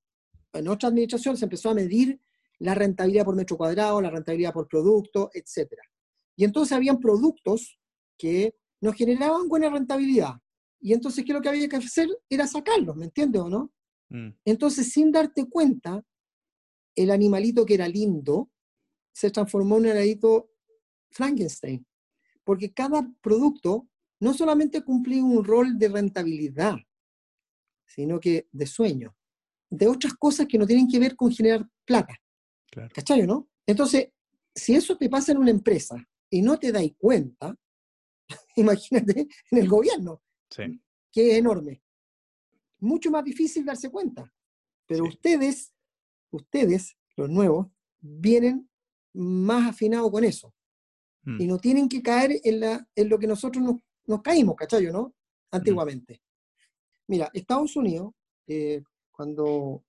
[0.55, 2.19] en nuestra administración se empezó a medir
[2.59, 5.75] la rentabilidad por metro cuadrado, la rentabilidad por producto, etc.
[6.41, 7.79] Y entonces habían productos
[8.17, 10.37] que nos generaban buena rentabilidad.
[10.81, 12.09] Y entonces, ¿qué es lo que había que hacer?
[12.31, 13.71] Era sacarlos, ¿me entiendes o no?
[14.09, 16.03] Mm, Entonces, sin darte cuenta,
[16.97, 18.51] el animalito que era lindo
[19.13, 20.49] se transformó en un animalito
[21.11, 21.87] Frankenstein.
[22.43, 26.79] Porque cada producto no solamente cumplía un rol de rentabilidad,
[27.85, 29.15] sino que de sueño,
[29.69, 32.17] de otras cosas que no tienen que ver con generar plata.
[32.71, 32.89] claro.
[32.95, 33.51] ¿Cachai o no?
[33.67, 34.09] Entonces,
[34.55, 37.57] si eso te pasa en una empresa y no te dais cuenta,
[38.57, 40.81] imagínate en el gobierno Sí,
[41.13, 41.83] que es enorme.
[42.81, 44.33] Mucho más difícil darse cuenta.
[44.87, 45.11] Pero Sí.
[45.11, 45.73] ustedes,
[46.33, 47.69] ustedes, los nuevos,
[48.01, 48.69] vienen
[49.13, 50.53] más afinados con eso.
[51.23, 53.77] mm, Y no tienen que caer en, la, en lo que nosotros nos,
[54.07, 55.15] nos caímos, ¿cachayo, no?
[55.53, 56.21] Antiguamente.
[57.07, 58.13] Mira, Estados Unidos,
[58.47, 59.85] eh, cuando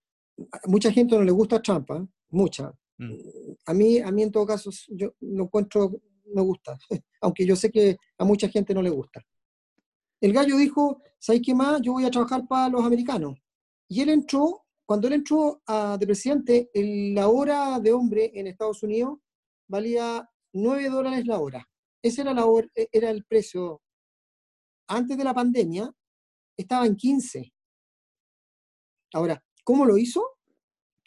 [0.52, 2.06] a mucha gente no le gusta Trump, ¿ah?
[2.30, 2.72] mucha.
[2.98, 3.14] mm,
[3.66, 5.92] A mí, a mí en todo caso, yo lo encuentro,
[6.26, 6.78] me gusta,
[7.22, 9.22] aunque yo sé que a mucha gente no le gusta.
[10.22, 11.82] El gallo dijo, ¿sabes qué más?
[11.82, 13.40] Yo voy a trabajar para los americanos.
[13.88, 18.48] Y él entró, cuando él entró a, de presidente, el- la hora de hombre en
[18.48, 19.18] Estados Unidos
[19.68, 21.68] valía 9 dólares la hora.
[22.04, 23.82] Ese era, la hora- e- era el precio.
[24.88, 25.92] Antes de la pandemia
[26.58, 27.52] estaba en 15.
[29.14, 30.24] Ahora, ¿cómo lo hizo?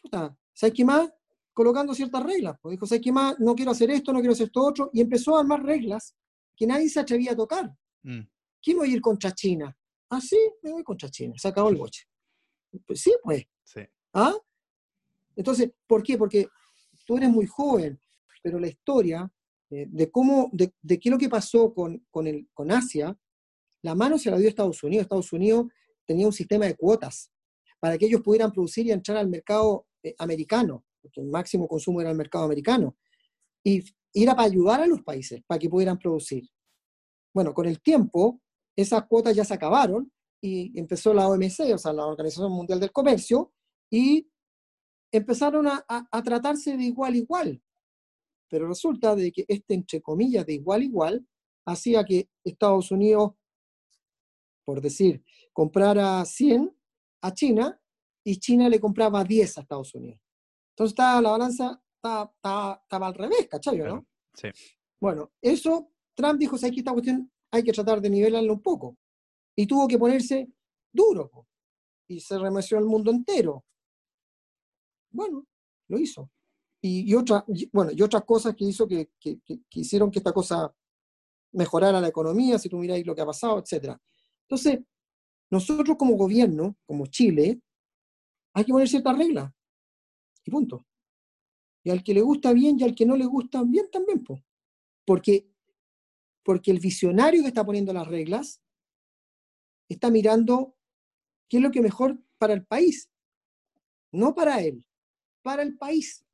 [0.01, 1.09] Puta, ¿sabes qué más?
[1.55, 2.57] Colocando ciertas reglas.
[2.61, 3.39] Pues dijo, ¿sabes qué más?
[3.39, 4.89] No quiero hacer esto, no quiero hacer esto otro.
[4.93, 6.13] Y empezó a armar reglas
[6.55, 7.73] que nadie se atrevía a tocar.
[8.03, 8.21] mm,
[8.61, 9.75] ¿Quién voy a ir contra China?
[10.09, 11.33] Ah, sí, me voy contra China.
[11.37, 12.03] Se acabó el boche.
[12.85, 13.45] Pues sí, pues.
[13.63, 13.81] sí.
[14.13, 14.35] ¿Ah?
[15.35, 16.17] Entonces, ¿por qué?
[16.17, 16.47] Porque
[17.05, 17.99] tú eres muy joven,
[18.43, 19.31] pero la historia
[19.69, 23.17] eh, de cómo, de, de qué es lo que pasó con, con, el, con Asia,
[23.81, 25.03] la mano se la dio Estados Unidos.
[25.03, 25.67] Estados Unidos
[26.05, 27.31] tenía un sistema de cuotas
[27.79, 32.01] para que ellos pudieran producir y entrar al mercado eh, americano, porque el máximo consumo
[32.01, 32.97] era el mercado americano.
[33.63, 33.83] Y,
[34.17, 36.49] era para ayudar a los países, para que pudieran producir.
[37.33, 38.41] Bueno, con el tiempo,
[38.75, 40.09] esas cuotas ya se acabaron
[40.41, 43.53] y empezó la OMC, o sea, la Organización Mundial del Comercio,
[43.91, 44.27] y
[45.11, 47.61] empezaron a, a- a tratarse de igual a igual.
[48.49, 51.27] Pero resulta de que este, entre comillas, de igual a igual,
[51.65, 53.33] hacía que Estados Unidos,
[54.65, 56.73] por decir, comprara 100
[57.21, 57.79] a China
[58.23, 60.21] y China le compraba 10 a Estados Unidos.
[60.75, 63.77] Entonces estaba la balanza, estaba, al revés, ¿cachai?
[63.77, 64.05] ¿no?
[64.33, 64.49] Sí.
[64.99, 68.97] Bueno, eso Trump dijo, ¿sabes que esta cuestión hay que tratar de nivelarla un poco?
[69.55, 70.49] Y tuvo que ponerse
[70.91, 71.29] duro.
[71.29, 71.47] po.
[72.09, 73.63] Y se remeció al mundo entero.
[75.11, 75.45] Bueno,
[75.87, 76.29] lo hizo.
[76.81, 80.11] Y, y otra, y- bueno, y otras cosas que hizo que, que- que- que hicieron
[80.11, 80.73] que esta cosa
[81.53, 83.97] mejorara la economía, si tú miráis lo que ha pasado, etc.
[84.41, 84.79] Entonces,
[85.49, 87.61] nosotros como gobierno, como Chile,
[88.53, 89.51] hay que poner ciertas reglas.
[90.45, 90.85] Y punto.
[91.83, 94.41] Y al que le gusta bien y al que no le gusta bien también, pues
[95.05, 95.47] porque,
[96.43, 98.61] porque el visionario que está poniendo las reglas
[99.89, 100.75] está mirando
[101.47, 103.09] qué es lo que mejor para el país,
[104.11, 104.83] no para él,
[105.43, 106.25] para el país.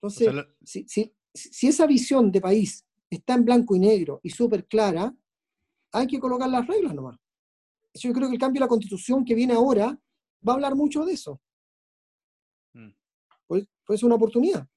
[0.00, 3.80] O sea, Entonces, la- si, si- si esa visión de país está en blanco y
[3.80, 5.14] negro y súper clara,
[5.92, 7.18] hay que colocar las reglas nomás.
[7.94, 9.98] Yo creo que el cambio de la constitución que viene ahora
[10.46, 11.40] va a hablar mucho de eso.
[13.88, 13.92] Mm.
[13.92, 14.68] Pues es una oportunidad.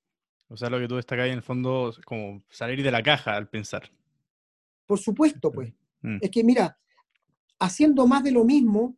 [0.48, 3.04] O sea, lo que tú destacas ahí en el fondo es como salir de la
[3.04, 3.90] caja al pensar.
[4.86, 5.74] Por supuesto, pues.
[6.02, 6.18] Mm.
[6.22, 6.78] Es que, mira,
[7.60, 8.98] haciendo más de lo mismo,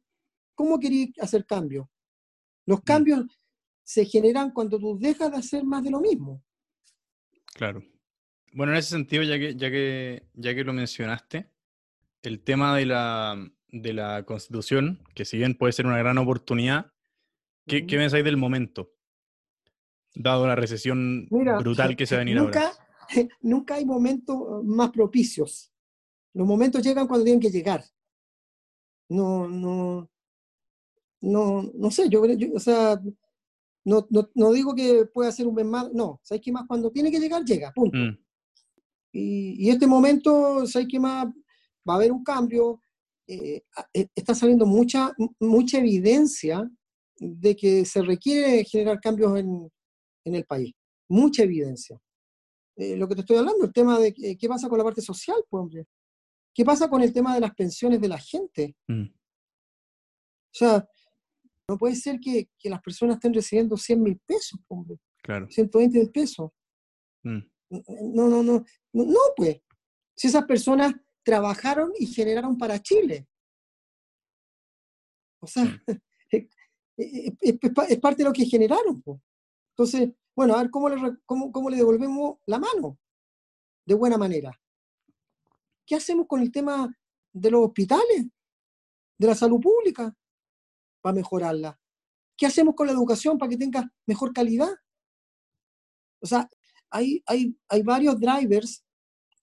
[0.56, 1.88] ¿cómo querías hacer cambios?
[2.66, 2.84] Los Mm.
[2.84, 3.26] cambios
[3.84, 6.42] se generan cuando tú dejas de hacer más de lo mismo.
[7.54, 7.84] Claro.
[8.54, 11.50] Bueno, en ese sentido, ya que, ya que, ya que lo mencionaste,
[12.22, 13.36] el tema de la,
[13.70, 16.94] de la constitución, que si bien puede ser una gran oportunidad,
[17.68, 17.88] ¿qué, Ujú.
[17.88, 18.93] qué pensáis del momento?
[20.16, 22.70] Dado la recesión Mira, brutal que se va a venir ahora.
[22.70, 22.88] nunca,
[23.42, 25.72] nunca hay momentos más propicios.
[26.34, 27.84] Los momentos llegan cuando tienen que llegar.
[29.10, 30.10] No, no,
[31.22, 33.00] no, no sé, yo, yo- o sea,
[33.86, 36.66] no, no, no digo que pueda ser un mes más, no, ¿sabes qué más?
[36.68, 37.98] Cuando tiene que llegar, llega, punto.
[37.98, 38.18] Mm,
[39.16, 41.28] Y, y este momento, ¿sabes qué más?
[41.88, 42.80] Va a haber un cambio.
[43.28, 43.62] eh,
[43.94, 46.70] eh, está saliendo mucha, mucha evidencia
[47.18, 49.70] de que se requiere generar cambios en,
[50.26, 50.74] en el país.
[51.10, 52.00] Mucha evidencia.
[52.76, 55.02] Eh, lo que te estoy hablando, el tema de que- qué pasa con la parte
[55.02, 55.86] social, pues, hombre.
[56.56, 58.76] ¿Qué pasa con el tema de las pensiones de la gente?
[58.88, 60.88] mm, O sea,
[61.68, 65.48] no puede ser que, que las personas estén recibiendo 100 mil pesos, pues, hombre, claro.
[65.50, 66.52] 120 mil pesos.
[67.24, 67.40] mm,
[68.14, 68.64] No, no, no,
[68.94, 69.60] no, no, pues.
[70.16, 70.94] Si esas personas
[71.24, 73.28] trabajaron y generaron para Chile.
[75.42, 75.64] O sea,
[76.32, 76.48] es,
[76.98, 77.34] es-
[77.90, 79.02] es parte de lo que generaron.
[79.02, 79.20] pues.
[79.74, 83.00] Entonces, bueno, a ver cómo le, cómo, cómo le devolvemos la mano
[83.86, 84.60] de buena manera.
[85.86, 86.96] ¿Qué hacemos con el tema
[87.34, 88.28] de los hospitales,
[89.18, 90.16] de la salud pública,
[91.02, 91.80] para mejorarla?
[92.38, 94.72] ¿Qué hacemos con la educación para que tenga mejor calidad?
[96.22, 96.50] O sea,
[96.90, 98.86] hay, hay, hay varios drivers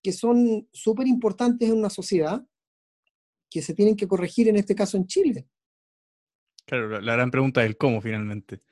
[0.02, 2.44] que son súper importantes en una sociedad
[3.50, 5.48] que se tienen que corregir en este caso en Chile.
[6.64, 8.62] Claro, la, la gran pregunta es el cómo finalmente.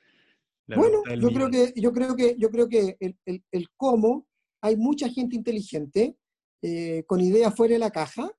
[0.69, 4.27] La bueno, yo creo que, yo creo que, yo creo que el, el- el cómo,
[4.61, 6.15] hay mucha gente inteligente
[6.61, 8.29] eh, con ideas fuera de la caja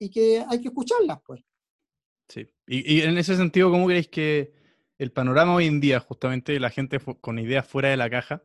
[0.00, 1.42] y que hay que escucharlas, pues.
[2.28, 2.48] Sí.
[2.66, 4.54] Y, y en ese sentido, ¿cómo creéis que
[4.98, 8.42] el panorama hoy en día, justamente la gente con ideas fuera de la caja,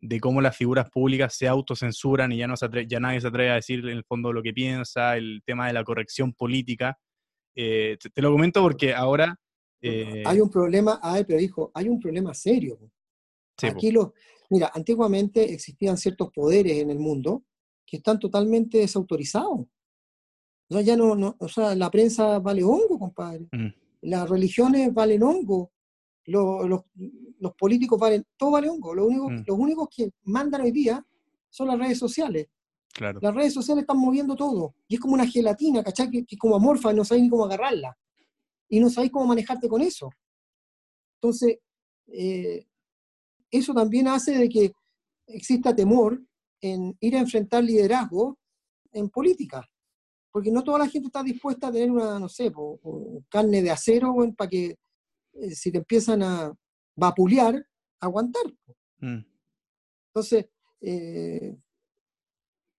[0.00, 3.50] de cómo las figuras públicas se autocensuran y ya, no se ya nadie se atreve
[3.50, 6.98] a decir en el fondo lo que piensa, el tema de la corrección política?
[7.56, 9.38] Eh, te, te lo comento porque ahora...
[9.82, 12.78] eh, Hay un problema, ay, pero hijo, hay un problema serio.
[13.58, 14.10] sí, Aquí los,
[14.50, 17.44] mira, antiguamente existían ciertos poderes en el mundo
[17.86, 19.60] que están totalmente desautorizados.
[19.60, 23.46] O sea, ya no, no- o sea, la prensa vale hongo, compadre.
[23.52, 23.68] mm,
[24.02, 25.70] Las religiones valen hongo.
[26.26, 26.82] Los, los-
[27.38, 28.94] los políticos valen, todo vale hongo.
[28.94, 29.44] Lo único, Mm.
[29.46, 31.04] Los únicos que mandan hoy día
[31.50, 32.48] son las redes sociales.
[32.92, 33.18] claro.
[33.20, 34.74] Las redes sociales están moviendo todo.
[34.88, 36.10] Y es como una gelatina, ¿cachai?
[36.10, 37.96] Que, que es como amorfa y no sabéis ni cómo agarrarla.
[38.68, 40.10] Y no sabéis cómo manejarte con eso.
[41.20, 41.58] Entonces,
[42.08, 42.66] eh,
[43.50, 44.72] eso también hace de que
[45.26, 46.20] exista temor
[46.60, 48.38] en ir a enfrentar liderazgo
[48.92, 49.66] en política.
[50.30, 52.80] Porque no toda la gente está dispuesta a tener una, no sé, po,
[53.28, 54.76] carne de acero para que
[55.34, 56.52] eh, si te empiezan a
[56.96, 57.64] vapulear,
[58.00, 58.44] aguantar.
[58.98, 59.24] mm,
[60.08, 60.46] Entonces,
[60.80, 61.56] eh,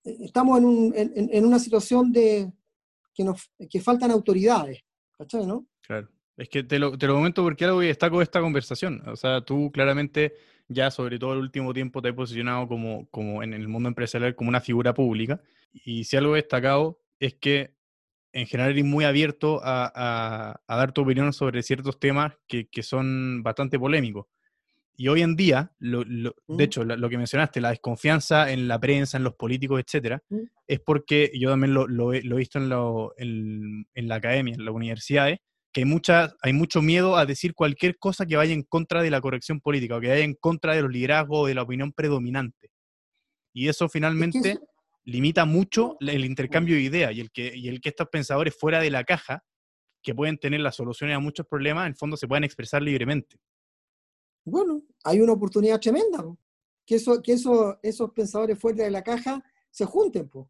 [0.03, 2.51] estamos en, un- en- en- en una situación de
[3.13, 4.81] que, nos, que faltan autoridades,
[5.17, 5.65] ¿cachai, no?
[5.87, 6.09] Claro.
[6.37, 9.01] Es que te lo, te lo comento porque algo que destaco de esta conversación.
[9.07, 10.35] O sea, tú claramente
[10.67, 14.35] ya sobre todo el último tiempo te has posicionado como, como en el mundo empresarial
[14.35, 15.39] como una figura pública.
[15.73, 17.73] Y si algo he destacado es que
[18.33, 22.67] en general eres muy abierto a, a- a dar tu opinión sobre ciertos temas que,
[22.67, 24.25] que son bastante polémicos.
[24.97, 26.57] Y hoy en día, lo- lo- Mm.
[26.57, 30.21] de hecho, lo, lo que mencionaste, la desconfianza en la prensa, en los políticos, etcétera,
[30.29, 30.39] Mm.
[30.67, 34.65] es porque yo también lo, lo he, visto en, lo- en- en la academia, en
[34.65, 35.39] las universidades,
[35.75, 39.11] que hay, mucha, hay mucho miedo a decir cualquier cosa que vaya en contra de
[39.11, 41.91] la corrección política o que vaya en contra de los liderazgos o de la opinión
[41.91, 42.71] predominante.
[43.53, 44.57] Y eso Es que finalmente
[45.03, 48.79] limita mucho el intercambio de ideas y el, que, y el que estos pensadores fuera
[48.79, 49.43] de la caja,
[50.01, 53.35] que pueden tener las soluciones a muchos problemas, en el fondo se puedan expresar libremente.
[54.45, 56.39] bueno, hay una oportunidad tremenda, po.
[56.85, 60.49] que, eso, que eso, esos pensadores fuera de la caja se junten, po,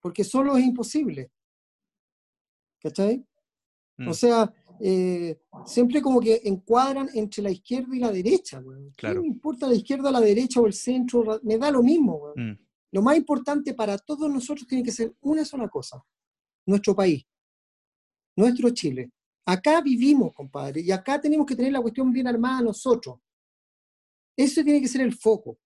[0.00, 1.30] porque solo es imposible.
[2.80, 3.22] ¿Cachai?
[3.98, 4.52] Mm, O sea,
[4.84, 8.58] eh, siempre como que encuadran entre la izquierda y la derecha.
[8.60, 8.90] weón.
[8.90, 9.20] ¿Qué Claro.
[9.22, 11.38] me importa la izquierda, la derecha o el centro?
[11.44, 12.16] Me da lo mismo.
[12.16, 12.50] weón.
[12.50, 12.58] mm,
[12.92, 16.04] Lo más importante para todos nosotros tiene que ser una sola cosa,
[16.66, 17.24] nuestro país,
[18.36, 19.10] nuestro Chile.
[19.46, 23.18] Acá vivimos, compadre, y acá tenemos que tener la cuestión bien armada nosotros.
[24.36, 25.58] Eso tiene que ser el foco.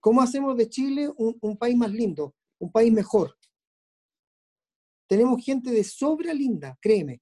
[0.00, 3.34] ¿Cómo hacemos de Chile un, un país más lindo, un país mejor?
[5.08, 7.20] Tenemos gente de sobra linda, créeme,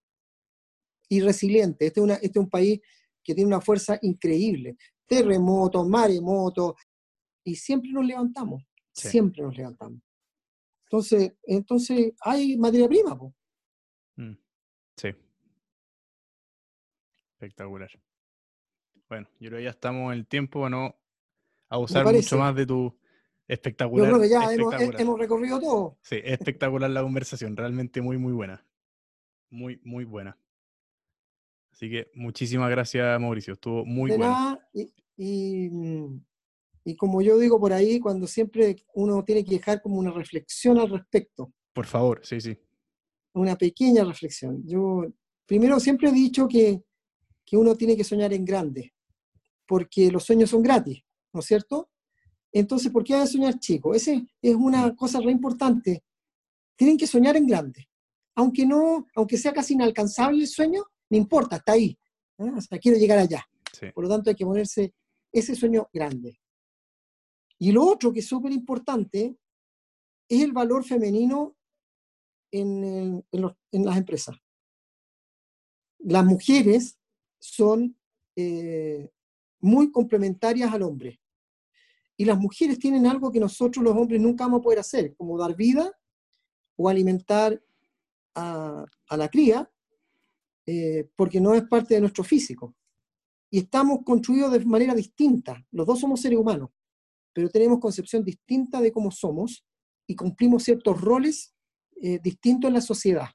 [1.08, 1.86] y resiliente.
[1.86, 2.80] Este es, una- este es un país
[3.22, 4.76] que tiene una fuerza increíble.
[5.06, 6.74] Terremotos, maremotos,
[7.44, 9.08] y siempre nos levantamos Sí.
[9.08, 10.00] siempre nos levantamos.
[10.84, 13.16] Entonces, entonces hay materia prima.
[13.18, 13.34] po.
[14.16, 14.34] Mm,
[14.96, 15.08] Sí.
[17.34, 17.90] Espectacular.
[19.08, 20.96] Bueno, yo creo que ya estamos en el tiempo para no
[21.68, 22.98] abusar mucho más de tu Yo
[23.46, 24.08] espectacular.
[24.08, 25.98] creo que ya hemos, hemos recorrido todo.
[26.02, 28.66] Sí, espectacular la conversación, realmente muy, muy buena.
[29.50, 30.36] Muy, muy buena.
[31.76, 33.52] Así que muchísimas gracias, Mauricio.
[33.52, 34.32] Estuvo muy de bueno.
[34.32, 36.24] nada, y, y, mm,
[36.86, 40.78] y como yo digo por ahí, cuando siempre uno tiene que dejar como una reflexión
[40.78, 42.56] al respecto, Por favor, sí, sí.
[43.34, 44.62] una pequeña reflexión.
[44.64, 45.04] Yo
[45.44, 46.82] primero siempre he dicho que,
[47.44, 48.94] que uno tiene que soñar en grande,
[49.66, 51.90] porque los sueños son gratis, ¿no es cierto?
[52.52, 53.94] Entonces, ¿por qué hay que soñar chico?
[53.94, 56.02] Esa es una cosa re importante.
[56.74, 57.86] Tienen que soñar en grande.
[58.34, 61.98] Aunque no, aunque sea casi inalcanzable el sueño, no importa, está ahí.
[62.38, 62.50] ¿eh?
[62.56, 63.44] O sea, quiero llegar allá.
[63.72, 63.86] sí.
[63.94, 64.94] Por lo tanto, hay que ponerse
[65.32, 66.38] ese sueño grande.
[67.58, 69.36] Y lo otro que es súper importante
[70.28, 71.56] es el valor femenino
[72.50, 74.36] en, el- en los- en las empresas.
[75.98, 76.98] Las mujeres
[77.38, 77.96] son
[78.38, 79.10] eh,
[79.60, 81.20] muy complementarias al hombre.
[82.18, 85.38] Y las mujeres tienen algo que nosotros los hombres nunca vamos a poder hacer, como
[85.38, 85.90] dar vida
[86.76, 87.62] o alimentar
[88.34, 89.70] a, a la cría,
[90.66, 92.74] eh, porque no es parte de nuestro físico
[93.50, 95.64] y estamos construidos de manera distinta.
[95.70, 96.70] Los dos somos seres humanos,
[97.32, 99.64] pero tenemos concepción distinta de cómo somos
[100.06, 101.54] y cumplimos ciertos roles
[102.02, 103.28] eh, distintos en la sociedad.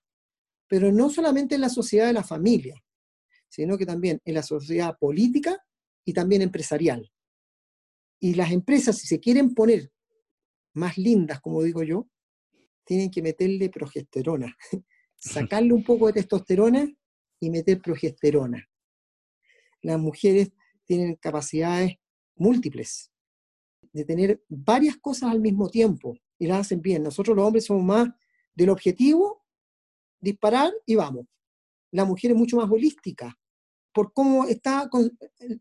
[0.67, 2.83] Pero no solamente en la sociedad de la familia,
[3.49, 5.57] sino que también en la sociedad política
[6.05, 7.11] y también empresarial.
[8.19, 9.91] Y las empresas, si se quieren poner
[10.73, 12.07] más lindas, como digo yo,
[12.83, 14.55] tienen que meterle progesterona,
[15.15, 16.87] sacarle un poco de testosterona
[17.41, 18.71] y meter progesterona
[19.81, 20.51] las mujeres
[20.85, 21.95] tienen capacidades
[22.35, 23.11] múltiples
[23.93, 27.03] de tener varias cosas al mismo tiempo y las hacen bien.
[27.03, 28.09] Nosotros los hombres somos más
[28.55, 29.43] del objetivo,
[30.19, 31.25] disparar y vamos.
[31.91, 33.37] La mujer es mucho más holística
[33.93, 34.89] por cómo está,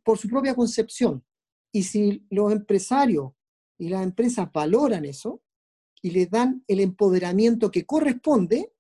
[0.05, 1.25] por su propia concepción.
[1.73, 3.33] Y si los empresarios
[3.79, 5.43] y las empresas valoran eso
[6.03, 8.73] y les dan el empoderamiento que corresponde,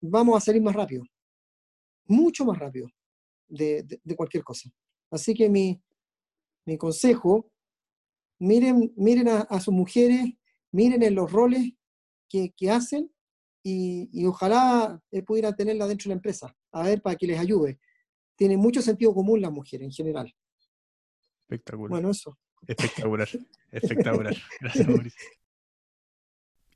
[0.00, 1.04] vamos a salir más rápido,
[2.08, 2.88] mucho más rápido
[3.48, 4.68] de, de- de cualquier cosa.
[5.10, 5.80] Así que mi,
[6.66, 7.50] mi consejo,
[8.40, 10.26] miren, miren a, a sus mujeres,
[10.72, 11.72] miren en los roles
[12.28, 13.10] que, que hacen
[13.62, 17.38] y, y ojalá eh, pudieran tenerla dentro de la empresa, a ver, para que les
[17.38, 17.78] ayude.
[18.36, 20.34] Tienen mucho sentido común las mujeres en general.
[21.42, 21.90] Espectacular.
[21.90, 22.38] Bueno, eso.
[22.66, 23.28] Espectacular.
[23.70, 24.36] Espectacular.
[24.60, 25.20] Gracias, Mauricio.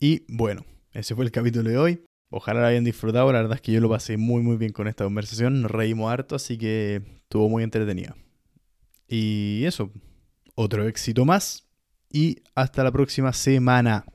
[0.00, 2.04] Y bueno, ese fue el capítulo de hoy.
[2.34, 3.30] Ojalá lo hayan disfrutado.
[3.30, 5.60] La verdad es que yo lo pasé muy, muy bien con esta conversación.
[5.60, 8.16] Nos reímos harto, así que estuvo muy entretenida.
[9.06, 9.92] Y eso,
[10.54, 11.68] otro éxito más.
[12.10, 14.06] Y hasta la próxima semana.